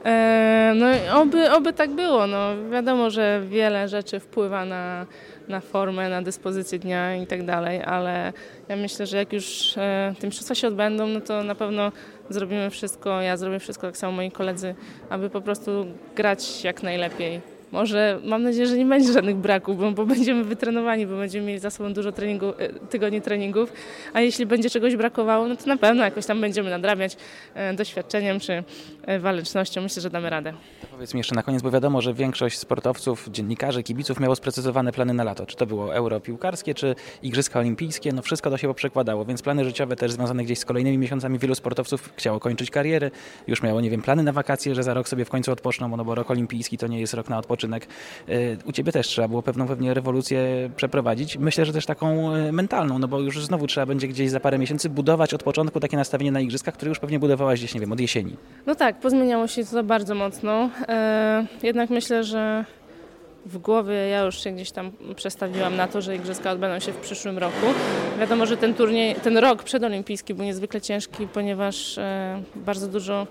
E, 0.05 0.73
no 0.77 1.21
oby, 1.21 1.51
oby 1.51 1.73
tak 1.73 1.91
było. 1.91 2.27
No, 2.27 2.51
wiadomo, 2.71 3.11
że 3.11 3.43
wiele 3.49 3.89
rzeczy 3.89 4.21
wpływa 4.21 4.65
na 4.65 5.07
na 5.49 5.61
formę, 5.61 6.09
na 6.09 6.23
dyspozycję 6.23 6.79
dnia 6.79 7.17
i 7.17 7.27
tak 7.27 7.45
dalej, 7.45 7.83
ale 7.83 8.33
ja 8.69 8.77
myślę, 8.77 9.07
że 9.07 9.17
jak 9.17 9.33
już 9.33 9.75
te 10.21 10.27
mistrzostwa 10.27 10.55
się 10.55 10.69
odbędą, 10.69 11.07
no 11.07 11.21
to 11.21 11.43
na 11.43 11.55
pewno 11.55 11.93
zrobimy 12.31 12.71
wszystko, 12.71 13.21
ja 13.21 13.37
zrobię 13.37 13.59
wszystko, 13.59 13.87
tak 13.87 13.97
samo 13.97 14.13
moi 14.13 14.31
koledzy, 14.31 14.75
aby 15.11 15.31
po 15.31 15.41
prostu 15.41 15.87
grać 16.17 16.65
jak 16.65 16.83
najlepiej 16.83 17.54
może 17.75 18.21
mam 18.25 18.43
nadzieję, 18.43 18.67
że 18.67 18.77
nie 18.77 18.85
będzie 18.85 19.13
żadnych 19.13 19.37
braków, 19.37 19.79
bo, 19.79 19.91
bo, 19.91 20.07
będziemy 20.07 20.45
wytrenowani, 20.45 21.07
bo 21.07 21.17
będziemy 21.17 21.47
mieli 21.47 21.59
za 21.59 21.71
sobą 21.71 21.93
dużo 21.93 22.13
treningu, 22.13 22.47
e, 22.47 22.69
tygodni 22.69 23.21
treningów, 23.21 23.73
a 24.13 24.21
jeśli 24.21 24.47
będzie 24.47 24.71
czegoś 24.71 24.97
brakowało, 24.97 25.49
no 25.49 25.57
to 25.57 25.67
na 25.67 25.77
pewno 25.77 26.05
jakoś 26.05 26.27
tam 26.27 26.41
będziemy 26.41 26.71
nadrabiać 26.71 27.17
e, 27.55 27.75
doświadczeniem 27.75 28.41
czy 28.41 28.65
e, 29.03 29.19
walecznością. 29.19 29.83
Myślę, 29.83 30.03
że 30.03 30.11
damy 30.11 30.31
radę. 30.31 30.53
Powiedz 30.91 31.15
mi 31.15 31.19
jeszcze 31.19 31.35
na 31.35 31.43
koniec, 31.43 31.63
bo 31.63 31.71
wiadomo, 31.71 32.01
że 32.01 32.15
większość 32.15 32.59
sportowców, 32.59 33.29
dziennikarzy, 33.31 33.83
kibiców 33.83 34.21
miało 34.21 34.37
sprecyzowane 34.37 34.93
plany 34.93 35.15
na 35.15 35.25
lato. 35.25 35.47
Czy 35.47 35.57
to 35.57 35.67
było 35.67 35.95
euro 35.95 36.21
piłkarskie, 36.21 36.75
czy 36.75 36.95
igrzyska 37.23 37.61
olimpijskie, 37.61 38.13
no 38.13 38.23
wszystko 38.23 38.51
to 38.51 38.57
się 38.57 38.69
poprzekładało, 38.69 39.25
więc 39.25 39.43
plany 39.43 39.65
życiowe 39.65 39.97
też 39.97 40.13
związane 40.13 40.45
gdzieś 40.45 40.59
z 40.59 40.65
kolejnymi 40.65 40.99
miesiącami 40.99 41.39
wielu 41.39 41.55
sportowców 41.55 42.13
chciało 42.17 42.41
kończyć 42.41 42.71
karierę, 42.71 43.11
już 43.47 43.63
miało, 43.63 43.81
nie 43.81 43.91
wiem, 43.91 44.03
plany 44.03 44.23
na 44.23 44.33
wakacje, 44.33 44.75
że 44.75 44.83
za 44.83 44.95
rok 44.95 45.09
sobie 45.09 45.25
w 45.25 45.31
końcu 45.31 45.53
odpoczną, 45.53 45.97
no 45.97 46.05
bo 46.05 46.15
rok 46.15 46.31
olimpijski 46.31 46.79
to 46.79 46.87
nie 46.87 47.01
jest 47.01 47.15
rok 47.15 47.29
na 47.29 47.39
odpoczynek 47.39 47.64
Y, 48.29 48.59
u 48.65 48.73
Ciebie 48.73 48.93
też 48.93 49.07
trzeba 49.07 49.29
było 49.29 49.43
pewną 49.43 49.67
pewnie 49.67 49.95
rewolucję 49.95 50.71
przeprowadzić. 50.77 51.39
Myślę, 51.39 51.67
że 51.67 51.73
też 51.73 51.87
taką 51.87 52.37
y, 52.37 52.53
mentalną, 52.53 52.99
no 52.99 53.09
bo 53.09 53.21
już 53.21 53.45
znowu 53.45 53.67
trzeba 53.67 53.87
będzie 53.87 54.09
gdzieś 54.09 54.31
za 54.31 54.41
parę 54.41 54.59
miesięcy 54.59 54.91
budować 54.91 55.35
od 55.35 55.43
początku 55.43 55.81
takie 55.81 55.97
nastawienie 55.97 56.33
na 56.33 56.41
igrzyskach, 56.41 56.75
które 56.75 56.89
już 56.89 56.99
pewnie 56.99 57.19
budowałaś 57.19 57.59
gdzieś, 57.59 57.75
nie 57.75 57.81
wiem, 57.81 57.93
od 57.93 58.01
jesieni. 58.01 58.37
No 58.67 58.75
tak, 58.75 59.01
pozmieniało 59.01 59.47
się 59.47 59.65
to 59.65 59.85
bardzo 59.85 60.15
mocno. 60.15 60.71
E, 60.89 61.47
jednak 61.63 61.91
myślę, 61.91 62.25
że 62.25 62.65
w 63.47 63.59
głowie 63.59 63.95
ja 63.95 64.23
już 64.23 64.45
się 64.45 64.53
gdzieś 64.53 64.71
tam 64.71 64.93
przestawiłam 65.17 65.77
na 65.77 65.89
to, 65.89 66.03
że 66.03 66.17
igrzyska 66.17 66.51
odbędą 66.51 66.79
się 66.79 66.93
w 66.93 66.97
przyszłym 66.97 67.39
roku. 67.39 67.67
Wiadomo, 68.19 68.47
że 68.47 68.57
ten 68.57 68.75
turniej, 68.75 69.15
ten 69.15 69.39
rok 69.39 69.63
przedolimpijski 69.63 70.35
był 70.35 70.45
niezwykle 70.45 70.81
ciężki, 70.81 71.27
ponieważ 71.27 71.99
e, 71.99 72.43
bardzo 72.57 72.89
dużo 72.89 73.27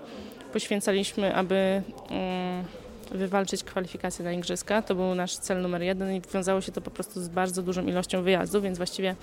poświęcaliśmy, 0.52 1.34
aby 1.34 1.82
mm, 2.10 2.64
wywalczyć 3.10 3.64
kwalifikacje 3.64 4.24
na 4.24 4.32
Igrzyska. 4.32 4.82
To 4.82 4.94
był 4.94 5.14
nasz 5.14 5.36
cel 5.36 5.62
numer 5.62 5.82
jeden 5.82 6.14
i 6.14 6.22
wiązało 6.34 6.60
się 6.60 6.72
to 6.72 6.80
po 6.80 6.90
prostu 6.90 7.22
z 7.22 7.28
bardzo 7.28 7.62
dużą 7.62 7.86
ilością 7.86 8.22
wyjazdów, 8.22 8.62
więc 8.62 8.76
właściwie 8.76 9.16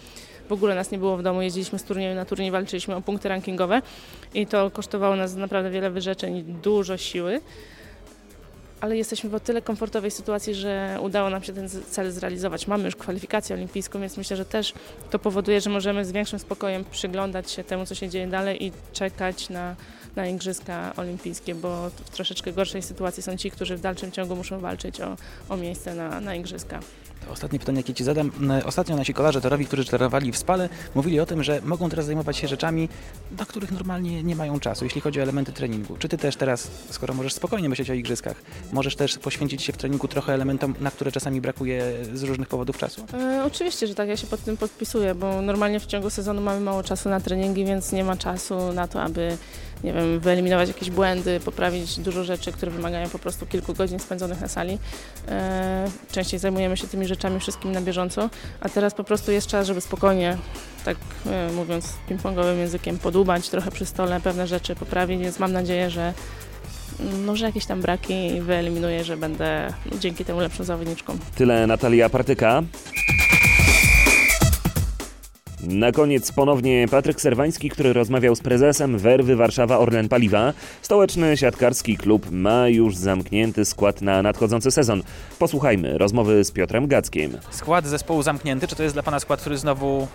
w 0.50 0.52
ogóle 0.52 0.76
nas 0.76 0.92
nie 0.92 0.98
było 0.98 1.18
w 1.18 1.24
domu. 1.24 1.42
Jeździliśmy 1.42 1.80
z 1.80 1.84
turnieju 1.84 2.16
na 2.16 2.26
turniej, 2.26 2.52
walczyliśmy 2.52 2.96
o 2.96 3.02
punkty 3.02 3.30
rankingowe 3.30 3.82
i 4.34 4.48
to 4.48 4.72
kosztowało 4.72 5.16
nas 5.16 5.36
naprawdę 5.36 5.70
wiele 5.70 5.90
wyrzeczeń 5.90 6.44
dużo 6.44 6.98
siły. 6.98 7.42
Ale 8.82 8.98
jesteśmy 8.98 9.30
w 9.30 9.36
o 9.36 9.40
tyle 9.40 9.62
komfortowej 9.62 10.12
sytuacji, 10.12 10.56
że 10.56 10.98
udało 11.02 11.30
nam 11.30 11.44
się 11.44 11.54
ten 11.54 11.70
cel 11.70 12.12
zrealizować. 12.12 12.68
Mamy 12.68 12.84
już 12.86 12.96
kwalifikację 12.96 13.56
olimpijską, 13.56 14.02
więc 14.02 14.18
myślę, 14.18 14.38
że 14.38 14.46
też 14.46 14.74
to 15.12 15.20
powoduje, 15.20 15.62
że 15.62 15.70
możemy 15.70 16.06
z 16.06 16.12
większym 16.12 16.40
spokojem 16.40 16.86
przyglądać 16.92 17.52
się 17.52 17.64
temu, 17.64 17.86
co 17.86 17.96
się 17.96 18.10
dzieje 18.10 18.28
dalej 18.28 18.66
i 18.66 18.72
czekać 18.94 19.50
na 19.50 19.76
na 20.16 20.28
Igrzyska 20.28 20.94
Olimpijskie, 20.98 21.56
bo 21.56 21.90
w 21.90 22.10
troszeczkę 22.10 22.54
gorszej 22.54 22.82
sytuacji 22.82 23.24
są 23.24 23.38
ci, 23.38 23.52
którzy 23.52 23.78
w 23.78 23.82
dalszym 23.82 24.12
ciągu 24.12 24.36
muszą 24.36 24.60
walczyć 24.60 25.02
o, 25.02 25.18
o 25.50 25.58
miejsce 25.58 25.96
na, 25.96 26.22
na 26.22 26.36
Igrzyska. 26.36 26.80
To 27.26 27.32
ostatnie 27.32 27.60
pytanie, 27.60 27.78
jakie 27.78 27.94
Ci 27.94 28.04
zadam. 28.04 28.32
Ostatnio 28.66 28.96
nasi 28.96 29.14
kolarze 29.14 29.42
torowi, 29.42 29.66
którzy 29.66 29.86
trenowali 29.86 30.32
w 30.32 30.38
Spale, 30.38 30.70
mówili 30.96 31.20
o 31.20 31.26
tym, 31.26 31.44
że 31.44 31.62
mogą 31.64 31.90
teraz 31.90 32.06
zajmować 32.06 32.38
się 32.38 32.48
rzeczami, 32.48 32.90
na 33.38 33.46
których 33.46 33.72
normalnie 33.72 34.24
nie 34.24 34.36
mają 34.36 34.60
czasu, 34.60 34.86
jeśli 34.86 35.02
chodzi 35.02 35.20
o 35.20 35.24
elementy 35.24 35.52
treningu. 35.52 35.98
Czy 35.98 36.10
Ty 36.10 36.18
też 36.18 36.36
teraz, 36.36 36.72
skoro 36.90 37.14
możesz 37.14 37.34
spokojnie 37.34 37.70
myśleć 37.70 37.90
o 37.90 37.94
igrzyskach, 37.94 38.36
możesz 38.74 38.96
też 38.96 39.18
poświęcić 39.18 39.62
się 39.62 39.74
w 39.74 39.78
treningu 39.78 40.08
trochę 40.08 40.34
elementom, 40.34 40.76
na 40.80 40.92
które 40.92 41.12
czasami 41.12 41.42
brakuje 41.42 41.94
z 42.14 42.24
różnych 42.24 42.48
powodów 42.48 42.78
czasu? 42.78 43.06
E, 43.14 43.44
oczywiście, 43.46 43.88
że 43.88 43.96
tak. 43.96 44.10
Ja 44.10 44.18
się 44.18 44.28
pod 44.28 44.44
tym 44.44 44.58
podpisuję, 44.58 45.16
bo 45.16 45.42
normalnie 45.42 45.80
w 45.80 45.86
ciągu 45.86 46.10
sezonu 46.10 46.42
mamy 46.42 46.60
mało 46.60 46.84
czasu 46.84 47.10
na 47.10 47.20
treningi, 47.20 47.66
więc 47.66 47.92
nie 47.92 48.04
ma 48.04 48.18
czasu 48.18 48.74
na 48.74 48.88
to, 48.88 49.02
aby 49.02 49.38
nie 49.84 49.94
wiem, 49.94 50.20
wyeliminować 50.20 50.68
jakieś 50.68 50.90
błędy, 50.90 51.40
poprawić 51.40 52.00
dużo 52.00 52.24
rzeczy, 52.24 52.52
które 52.52 52.72
wymagają 52.72 53.10
po 53.10 53.20
prostu 53.20 53.46
kilku 53.46 53.74
godzin 53.74 54.00
spędzonych 54.00 54.42
na 54.42 54.48
sali. 54.48 54.78
E, 55.28 55.88
częściej 56.12 56.40
zajmujemy 56.40 56.78
się 56.78 56.88
tymi 56.88 57.08
rzeczami 57.08 57.40
wszystkim 57.40 57.72
na 57.72 57.82
bieżąco, 57.82 58.30
a 58.62 58.70
teraz 58.70 58.94
po 58.94 59.04
prostu 59.04 59.32
jest 59.32 59.48
czas, 59.48 59.68
żeby 59.68 59.82
spokojnie, 59.82 60.38
tak 60.86 60.98
e, 61.26 61.52
mówiąc 61.52 61.94
ping-pongowym 62.10 62.58
językiem, 62.58 62.98
podłubać 62.98 63.50
trochę 63.50 63.72
przy 63.72 63.86
stole, 63.86 64.20
pewne 64.20 64.48
rzeczy 64.48 64.76
poprawić, 64.76 65.22
więc 65.22 65.40
mam 65.40 65.52
nadzieję, 65.52 65.90
że 65.90 66.14
no, 67.26 67.36
że 67.36 67.46
jakieś 67.46 67.66
tam 67.66 67.82
braki 67.82 68.42
wyeliminuję, 68.42 69.04
że 69.04 69.18
będę 69.18 69.74
dzięki 70.00 70.26
temu 70.26 70.40
lepszą 70.40 70.64
zawodniczką. 70.64 71.18
Tyle 71.36 71.68
Natalia 71.68 72.10
Partyka. 72.10 72.64
Na 75.68 75.92
koniec 75.92 76.32
ponownie 76.32 76.86
Patryk 76.92 77.22
Serwański, 77.22 77.70
który 77.70 77.94
rozmawiał 77.94 78.36
z 78.36 78.42
prezesem 78.42 78.98
Werwy 78.98 79.36
Warszawa 79.36 79.78
Orlen 79.78 80.10
Paliwa. 80.10 80.54
Stołeczny 80.82 81.38
siatkarski 81.38 81.98
klub 81.98 82.32
ma 82.32 82.68
już 82.68 82.96
zamknięty 82.96 83.66
skład 83.66 84.02
na 84.02 84.22
nadchodzący 84.22 84.72
sezon. 84.72 85.04
Posłuchajmy 85.40 85.98
rozmowy 85.98 86.44
z 86.44 86.52
Piotrem 86.52 86.88
Gackiem. 86.88 87.38
Skład 87.52 87.86
zespołu 87.86 88.24
zamknięty, 88.24 88.68
czy 88.68 88.76
to 88.76 88.84
jest 88.84 88.96
dla 88.96 89.04
Pana 89.04 89.20
skład, 89.20 89.42
który 89.42 89.58
znowu 89.58 90.08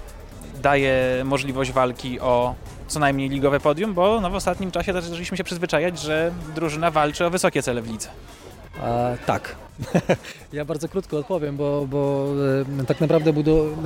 daje 0.63 1.23
możliwość 1.25 1.73
walki 1.73 2.21
o 2.21 2.55
co 2.89 3.01
najmniej 3.01 3.29
ligowe 3.29 3.61
podium, 3.61 3.95
bo 3.95 4.21
no 4.21 4.31
w 4.31 4.35
ostatnim 4.35 4.71
czasie 4.71 4.93
zaczęliśmy 4.93 5.37
się 5.37 5.45
przyzwyczajać, 5.45 6.01
że 6.01 6.33
drużyna 6.55 6.91
walczy 6.91 7.27
o 7.27 7.31
wysokie 7.31 7.63
cele 7.63 7.83
w 7.83 7.91
lidze. 7.91 8.09
A, 8.83 9.11
tak. 9.27 9.66
ja 10.53 10.65
bardzo 10.65 10.89
krótko 10.89 11.19
odpowiem, 11.19 11.57
bo, 11.57 11.87
bo 11.87 12.29
tak 12.87 13.01
naprawdę 13.01 13.33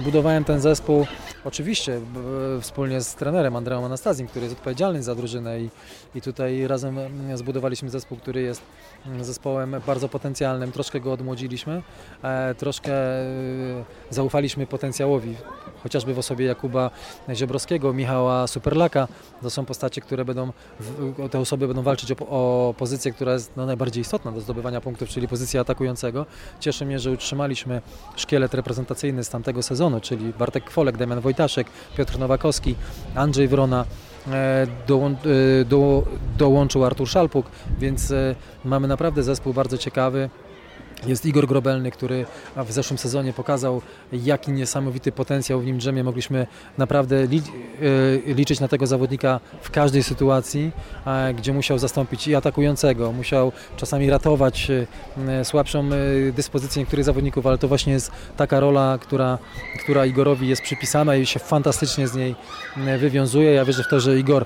budowałem 0.04 0.44
ten 0.44 0.60
zespół 0.60 1.06
oczywiście 1.44 2.00
wspólnie 2.60 3.00
z 3.00 3.14
trenerem 3.14 3.56
Andreą 3.56 3.84
Anastazjem, 3.84 4.28
który 4.28 4.44
jest 4.44 4.56
odpowiedzialny 4.56 5.02
za 5.02 5.14
drużynę 5.14 5.60
i, 5.60 5.70
i 6.14 6.20
tutaj 6.20 6.66
razem 6.66 6.98
zbudowaliśmy 7.34 7.90
zespół, 7.90 8.18
który 8.18 8.42
jest 8.42 8.62
zespołem 9.20 9.76
bardzo 9.86 10.08
potencjalnym, 10.08 10.72
troszkę 10.72 11.00
go 11.00 11.12
odmłodziliśmy, 11.12 11.82
e, 12.22 12.54
troszkę 12.54 12.92
e, 12.92 13.24
zaufaliśmy 14.10 14.66
potencjałowi 14.66 15.36
chociażby 15.82 16.14
w 16.14 16.18
osobie 16.18 16.46
Jakuba 16.46 16.90
Ziobrowskiego, 17.34 17.92
Michała 17.92 18.46
Superlaka. 18.46 19.08
To 19.42 19.50
są 19.50 19.64
postacie, 19.64 20.00
które 20.00 20.24
będą, 20.24 20.52
te 21.30 21.38
osoby 21.38 21.66
będą 21.66 21.82
walczyć 21.82 22.12
o, 22.12 22.16
o 22.28 22.74
pozycję, 22.78 23.12
która 23.12 23.32
jest 23.32 23.52
no, 23.56 23.66
najbardziej 23.66 24.00
istotna 24.00 24.32
do 24.32 24.40
zdobywania 24.40 24.80
punktów, 24.80 25.08
czyli 25.08 25.28
pozycję 25.28 25.60
atakującego. 25.80 26.26
Cieszy 26.60 26.86
mnie, 26.86 26.98
że 26.98 27.10
utrzymaliśmy 27.10 27.82
szkielet 28.16 28.54
reprezentacyjny 28.54 29.24
z 29.24 29.28
tamtego 29.28 29.62
sezonu, 29.62 30.00
czyli 30.00 30.32
Bartek 30.38 30.64
Kwolek, 30.64 30.96
Damian 30.96 31.20
Wojtaszek, 31.20 31.66
Piotr 31.96 32.18
Nowakowski, 32.18 32.74
Andrzej 33.14 33.48
Wrona, 33.48 33.84
e, 34.32 34.66
do, 35.68 36.02
dołączył 36.38 36.84
Artur 36.84 37.08
Szalpuk, 37.08 37.46
więc 37.78 38.12
mamy 38.64 38.88
naprawdę 38.88 39.22
zespół 39.22 39.54
bardzo 39.54 39.78
ciekawy. 39.78 40.30
Jest 41.06 41.26
Igor 41.26 41.46
Grobelny, 41.46 41.90
który 41.90 42.26
w 42.56 42.72
zeszłym 42.72 42.98
sezonie 42.98 43.32
pokazał, 43.32 43.82
jaki 44.12 44.52
niesamowity 44.52 45.12
potencjał 45.12 45.60
w 45.60 45.66
nim 45.66 45.78
drzemie. 45.78 46.04
Mogliśmy 46.04 46.46
naprawdę 46.78 47.16
e, 47.16 47.26
liczyć 48.34 48.60
na 48.60 48.68
tego 48.68 48.86
zawodnika 48.86 49.40
w 49.60 49.70
każdej 49.70 50.02
sytuacji, 50.02 50.72
gdzie 51.34 51.52
musiał 51.52 51.78
zastąpić 51.78 52.28
i 52.28 52.34
atakującego, 52.34 53.12
musiał 53.12 53.52
czasami 53.76 54.10
ratować 54.10 54.70
e, 55.28 55.44
słabszą 55.44 55.84
e, 55.84 56.32
dyspozycję 56.32 56.82
niektórych 56.82 57.04
zawodników, 57.04 57.46
ale 57.46 57.58
to 57.58 57.68
właśnie 57.68 57.92
jest 57.92 58.10
taka 58.36 58.60
rola, 58.60 58.98
która, 59.00 59.38
która 59.82 60.06
Igorowi 60.06 60.48
jest 60.48 60.62
przypisana 60.62 61.16
i 61.16 61.26
się 61.26 61.40
fantastycznie 61.40 62.08
z 62.08 62.14
niej 62.14 62.34
wywiązuje. 62.98 63.52
Ja 63.52 63.64
wierzę 63.64 63.82
w 63.84 63.88
to, 63.88 64.00
że 64.00 64.18
Igor 64.18 64.44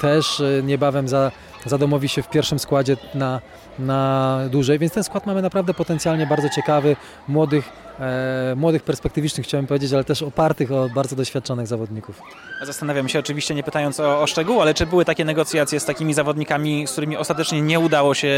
też 0.00 0.42
niebawem 0.62 1.08
za 1.08 1.30
zadomowi 1.66 2.08
się 2.08 2.22
w 2.22 2.28
pierwszym 2.28 2.58
składzie 2.58 2.96
na, 3.14 3.40
na 3.78 4.40
dłużej, 4.50 4.78
więc 4.78 4.92
ten 4.92 5.04
skład 5.04 5.26
mamy 5.26 5.42
naprawdę 5.42 5.74
potencjalnie 5.74 6.26
bardzo 6.26 6.48
ciekawy, 6.48 6.96
młodych, 7.28 7.83
młodych 8.56 8.82
perspektywicznych 8.82 9.46
chciałem 9.46 9.66
powiedzieć, 9.66 9.92
ale 9.92 10.04
też 10.04 10.22
opartych 10.22 10.72
o 10.72 10.88
bardzo 10.94 11.16
doświadczonych 11.16 11.66
zawodników. 11.66 12.22
Zastanawiam 12.62 13.08
się 13.08 13.18
oczywiście, 13.18 13.54
nie 13.54 13.62
pytając 13.62 14.00
o, 14.00 14.22
o 14.22 14.26
szczegóły, 14.26 14.62
ale 14.62 14.74
czy 14.74 14.86
były 14.86 15.04
takie 15.04 15.24
negocjacje 15.24 15.80
z 15.80 15.84
takimi 15.84 16.14
zawodnikami, 16.14 16.86
z 16.86 16.92
którymi 16.92 17.16
ostatecznie 17.16 17.62
nie 17.62 17.80
udało 17.80 18.14
się 18.14 18.34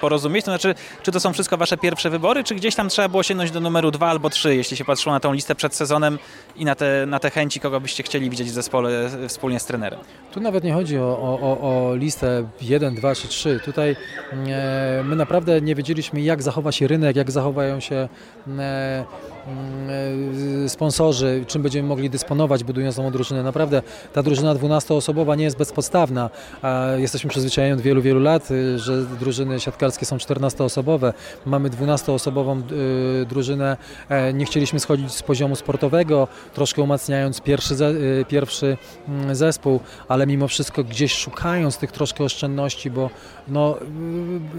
porozumieć? 0.00 0.44
To 0.44 0.50
znaczy, 0.50 0.74
czy 1.02 1.12
to 1.12 1.20
są 1.20 1.32
wszystko 1.32 1.56
wasze 1.56 1.76
pierwsze 1.76 2.10
wybory, 2.10 2.44
czy 2.44 2.54
gdzieś 2.54 2.74
tam 2.74 2.88
trzeba 2.88 3.08
było 3.08 3.22
sięgnąć 3.22 3.50
do 3.50 3.60
numeru 3.60 3.90
dwa 3.90 4.08
albo 4.08 4.30
trzy, 4.30 4.56
jeśli 4.56 4.76
się 4.76 4.84
patrzyło 4.84 5.14
na 5.14 5.20
tą 5.20 5.32
listę 5.32 5.54
przed 5.54 5.74
sezonem 5.74 6.18
i 6.56 6.64
na 6.64 6.74
te, 6.74 7.06
na 7.06 7.18
te 7.18 7.30
chęci, 7.30 7.60
kogo 7.60 7.80
byście 7.80 8.02
chcieli 8.02 8.30
widzieć 8.30 8.48
w 8.48 8.52
zespole 8.52 9.10
wspólnie 9.28 9.60
z 9.60 9.64
trenerem? 9.64 10.00
Tu 10.32 10.40
nawet 10.40 10.64
nie 10.64 10.72
chodzi 10.72 10.98
o, 10.98 11.18
o, 11.18 11.60
o 11.60 11.94
listę 11.94 12.48
1, 12.60 12.94
2 12.94 13.14
czy 13.14 13.28
3. 13.28 13.60
Tutaj 13.64 13.96
e, 14.32 15.02
my 15.04 15.16
naprawdę 15.16 15.60
nie 15.60 15.74
wiedzieliśmy, 15.74 16.20
jak 16.20 16.42
zachowa 16.42 16.72
się 16.72 16.88
rynek, 16.88 17.16
jak 17.16 17.30
zachowają 17.30 17.80
się 17.80 18.08
e, 18.58 18.97
嗯 19.46 19.86
sponsorzy, 20.68 21.44
czym 21.46 21.62
będziemy 21.62 21.88
mogli 21.88 22.10
dysponować, 22.10 22.64
budując 22.64 22.96
nową 22.96 23.10
drużynę. 23.10 23.42
Naprawdę 23.42 23.82
ta 24.12 24.22
drużyna 24.22 24.54
12-osobowa 24.54 25.36
nie 25.36 25.44
jest 25.44 25.56
bezpodstawna. 25.56 26.30
Jesteśmy 26.96 27.30
przyzwyczajeni 27.30 27.74
od 27.74 27.80
wielu, 27.80 28.02
wielu 28.02 28.20
lat, 28.20 28.50
y, 28.50 28.78
że 28.78 29.02
drużyny 29.02 29.60
siatkarskie 29.60 30.06
są 30.06 30.16
14-osobowe. 30.16 31.12
Mamy 31.46 31.70
12-osobową 31.70 32.62
y, 32.72 33.26
drużynę. 33.26 33.76
E, 34.08 34.32
nie 34.32 34.44
chcieliśmy 34.44 34.80
schodzić 34.80 35.12
z 35.12 35.22
poziomu 35.22 35.56
sportowego, 35.56 36.28
troszkę 36.54 36.82
umacniając 36.82 37.40
pierwszy, 37.40 37.74
y, 37.74 38.24
pierwszy 38.28 38.76
mm, 39.08 39.34
zespół, 39.34 39.80
ale 40.08 40.26
mimo 40.26 40.48
wszystko 40.48 40.84
gdzieś 40.84 41.14
szukając 41.14 41.78
tych 41.78 41.92
troszkę 41.92 42.24
oszczędności, 42.24 42.90
bo 42.90 43.10
no, 43.48 43.76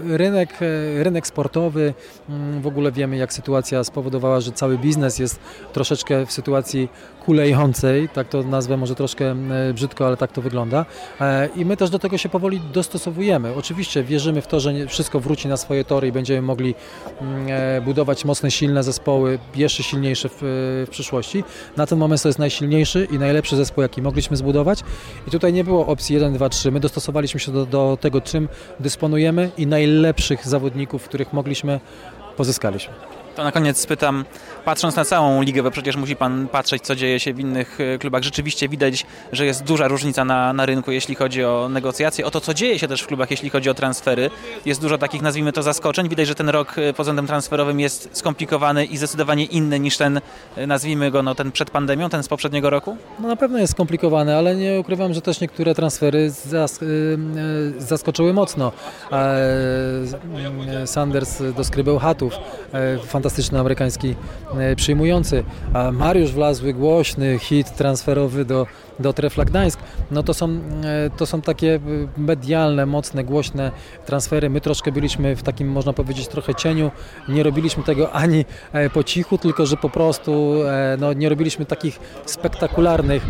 rynek, 0.08 0.58
rynek 0.96 1.26
sportowy, 1.26 1.94
mm, 2.28 2.62
w 2.62 2.66
ogóle 2.66 2.92
wiemy 2.92 3.16
jak 3.16 3.32
sytuacja 3.32 3.84
spowodowała, 3.84 4.40
że 4.40 4.52
cały 4.52 4.78
biznes 4.78 5.18
jest 5.18 5.40
troszeczkę 5.72 5.99
w 6.26 6.32
sytuacji 6.32 6.88
kulejącej, 7.20 8.08
tak 8.08 8.28
to 8.28 8.42
nazwę 8.42 8.76
może 8.76 8.94
troszkę 8.94 9.30
e, 9.30 9.74
brzydko, 9.74 10.06
ale 10.06 10.16
tak 10.16 10.32
to 10.32 10.42
wygląda. 10.42 10.86
E, 11.20 11.48
I 11.56 11.64
my 11.64 11.76
też 11.76 11.90
do 11.90 11.98
tego 11.98 12.18
się 12.18 12.28
powoli 12.28 12.60
dostosowujemy. 12.72 13.54
Oczywiście 13.54 14.02
wierzymy 14.02 14.42
w 14.42 14.46
to, 14.46 14.60
że 14.60 14.86
wszystko 14.86 15.20
wróci 15.20 15.48
na 15.48 15.56
swoje 15.56 15.84
tory 15.84 16.08
i 16.08 16.12
będziemy 16.12 16.42
mogli 16.42 16.74
mm, 17.20 17.84
budować 17.84 18.24
mocne, 18.24 18.50
silne 18.50 18.82
zespoły, 18.82 19.38
jeszcze 19.56 19.82
silniejsze 19.82 20.28
w, 20.28 20.38
w 20.86 20.90
przyszłości. 20.90 21.44
Na 21.76 21.86
ten 21.86 21.98
moment 21.98 22.22
to 22.22 22.28
jest 22.28 22.38
najsilniejszy 22.38 23.08
i 23.10 23.18
najlepszy 23.18 23.56
zespół, 23.56 23.82
jaki 23.82 24.02
mogliśmy 24.02 24.36
zbudować. 24.36 24.80
I 25.28 25.30
tutaj 25.30 25.52
nie 25.52 25.64
było 25.64 25.86
opcji 25.86 26.14
1, 26.14 26.32
2, 26.32 26.48
3. 26.48 26.72
My 26.72 26.80
dostosowaliśmy 26.80 27.40
się 27.40 27.52
do, 27.52 27.66
do 27.66 27.98
tego, 28.00 28.20
czym 28.20 28.48
dysponujemy 28.80 29.50
i 29.58 29.66
najlepszych 29.66 30.48
zawodników, 30.48 31.04
których 31.04 31.32
mogliśmy, 31.32 31.80
pozyskaliśmy. 32.36 33.19
To 33.36 33.44
na 33.44 33.52
koniec 33.52 33.78
spytam, 33.78 34.24
patrząc 34.64 34.96
na 34.96 35.04
całą 35.04 35.42
ligę, 35.42 35.62
bo 35.62 35.70
przecież 35.70 35.96
musi 35.96 36.16
Pan 36.16 36.48
patrzeć, 36.48 36.82
co 36.82 36.96
dzieje 36.96 37.20
się 37.20 37.34
w 37.34 37.40
innych 37.40 37.78
e, 37.80 37.98
klubach, 37.98 38.22
rzeczywiście 38.22 38.68
widać, 38.68 39.06
że 39.32 39.46
jest 39.46 39.64
duża 39.64 39.88
różnica 39.88 40.24
na, 40.24 40.52
na 40.52 40.66
rynku, 40.66 40.92
jeśli 40.92 41.14
chodzi 41.14 41.44
o 41.44 41.68
negocjacje, 41.68 42.26
o 42.26 42.30
to, 42.30 42.40
co 42.40 42.54
dzieje 42.54 42.78
się 42.78 42.88
też 42.88 43.02
w 43.02 43.06
klubach, 43.06 43.30
jeśli 43.30 43.50
chodzi 43.50 43.70
o 43.70 43.74
transfery. 43.74 44.30
Jest 44.66 44.80
dużo 44.80 44.98
takich, 44.98 45.22
nazwijmy 45.22 45.52
to, 45.52 45.62
zaskoczeń. 45.62 46.08
Widać, 46.08 46.26
że 46.26 46.34
ten 46.34 46.48
rok 46.48 46.78
e, 46.78 46.92
pod 46.92 47.04
względem 47.04 47.26
transferowym 47.26 47.80
jest 47.80 48.08
skomplikowany 48.12 48.84
i 48.84 48.96
zdecydowanie 48.96 49.44
inny 49.44 49.80
niż 49.80 49.96
ten, 49.96 50.20
e, 50.56 50.66
nazwijmy 50.66 51.10
go, 51.10 51.22
no, 51.22 51.34
ten 51.34 51.52
przed 51.52 51.70
pandemią, 51.70 52.08
ten 52.08 52.22
z 52.22 52.28
poprzedniego 52.28 52.70
roku? 52.70 52.96
No 53.20 53.28
na 53.28 53.36
pewno 53.36 53.58
jest 53.58 53.72
skomplikowany, 53.72 54.36
ale 54.36 54.56
nie 54.56 54.80
ukrywam, 54.80 55.14
że 55.14 55.20
też 55.22 55.40
niektóre 55.40 55.74
transfery 55.74 56.30
zas 56.30 56.80
zaskoczyły 57.78 58.32
mocno. 58.32 58.72
Sanders 60.86 61.42
do 61.56 61.64
Skrybeł 61.64 62.00
fantastyczny 63.06 63.29
amerykański 63.60 64.14
e, 64.58 64.76
przyjmujący, 64.76 65.44
a 65.74 65.92
Mariusz 65.92 66.32
Wlazły, 66.32 66.74
głośny 66.74 67.38
hit 67.38 67.76
transferowy 67.76 68.44
do, 68.44 68.66
do 68.98 69.12
Trefla 69.12 69.44
Gdańsk, 69.44 69.80
no 70.10 70.22
to 70.22 70.34
są, 70.34 70.48
e, 70.48 71.10
to 71.16 71.26
są 71.26 71.40
takie 71.40 71.74
e, 71.74 71.80
medialne, 72.16 72.86
mocne, 72.86 73.24
głośne 73.24 73.70
transfery. 74.06 74.50
My 74.50 74.60
troszkę 74.60 74.92
byliśmy 74.92 75.36
w 75.36 75.42
takim, 75.42 75.68
można 75.68 75.92
powiedzieć, 75.92 76.28
trochę 76.28 76.54
cieniu. 76.54 76.90
Nie 77.28 77.42
robiliśmy 77.42 77.82
tego 77.82 78.12
ani 78.12 78.44
po 78.94 79.04
cichu, 79.04 79.38
tylko 79.38 79.66
że 79.66 79.76
po 79.76 79.90
prostu 79.90 80.54
no, 80.98 81.12
nie 81.12 81.28
robiliśmy 81.28 81.66
takich 81.66 82.00
spektakularnych 82.26 83.22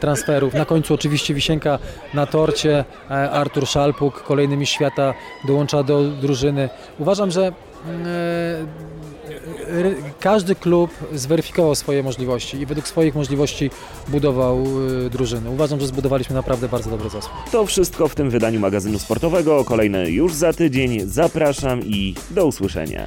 transferów. 0.00 0.54
Na 0.54 0.64
końcu 0.64 0.94
oczywiście 0.94 1.34
wisienka 1.34 1.78
na 2.14 2.26
torcie. 2.26 2.84
Artur 3.08 3.66
Szalpuk, 3.66 4.22
kolejny 4.22 4.56
mistrz 4.56 4.74
świata, 4.74 5.14
dołącza 5.46 5.82
do 5.82 6.02
drużyny. 6.04 6.68
Uważam, 6.98 7.30
że 7.30 7.52
każdy 10.20 10.54
klub 10.54 10.90
zweryfikował 11.12 11.74
swoje 11.74 12.02
możliwości 12.02 12.56
i 12.56 12.66
według 12.66 12.88
swoich 12.88 13.14
możliwości 13.14 13.70
budował 14.08 14.64
y, 15.06 15.10
drużyny. 15.10 15.50
Uważam, 15.50 15.80
że 15.80 15.86
zbudowaliśmy 15.86 16.34
naprawdę 16.34 16.68
bardzo 16.68 16.90
dobry 16.90 17.10
zespół. 17.10 17.36
To 17.52 17.66
wszystko 17.66 18.08
w 18.08 18.14
tym 18.14 18.30
wydaniu 18.30 18.60
magazynu 18.60 18.98
sportowego. 18.98 19.64
Kolejne 19.64 20.10
już 20.10 20.34
za 20.34 20.52
tydzień. 20.52 21.00
Zapraszam 21.06 21.82
i 21.82 22.14
do 22.30 22.46
usłyszenia. 22.46 23.06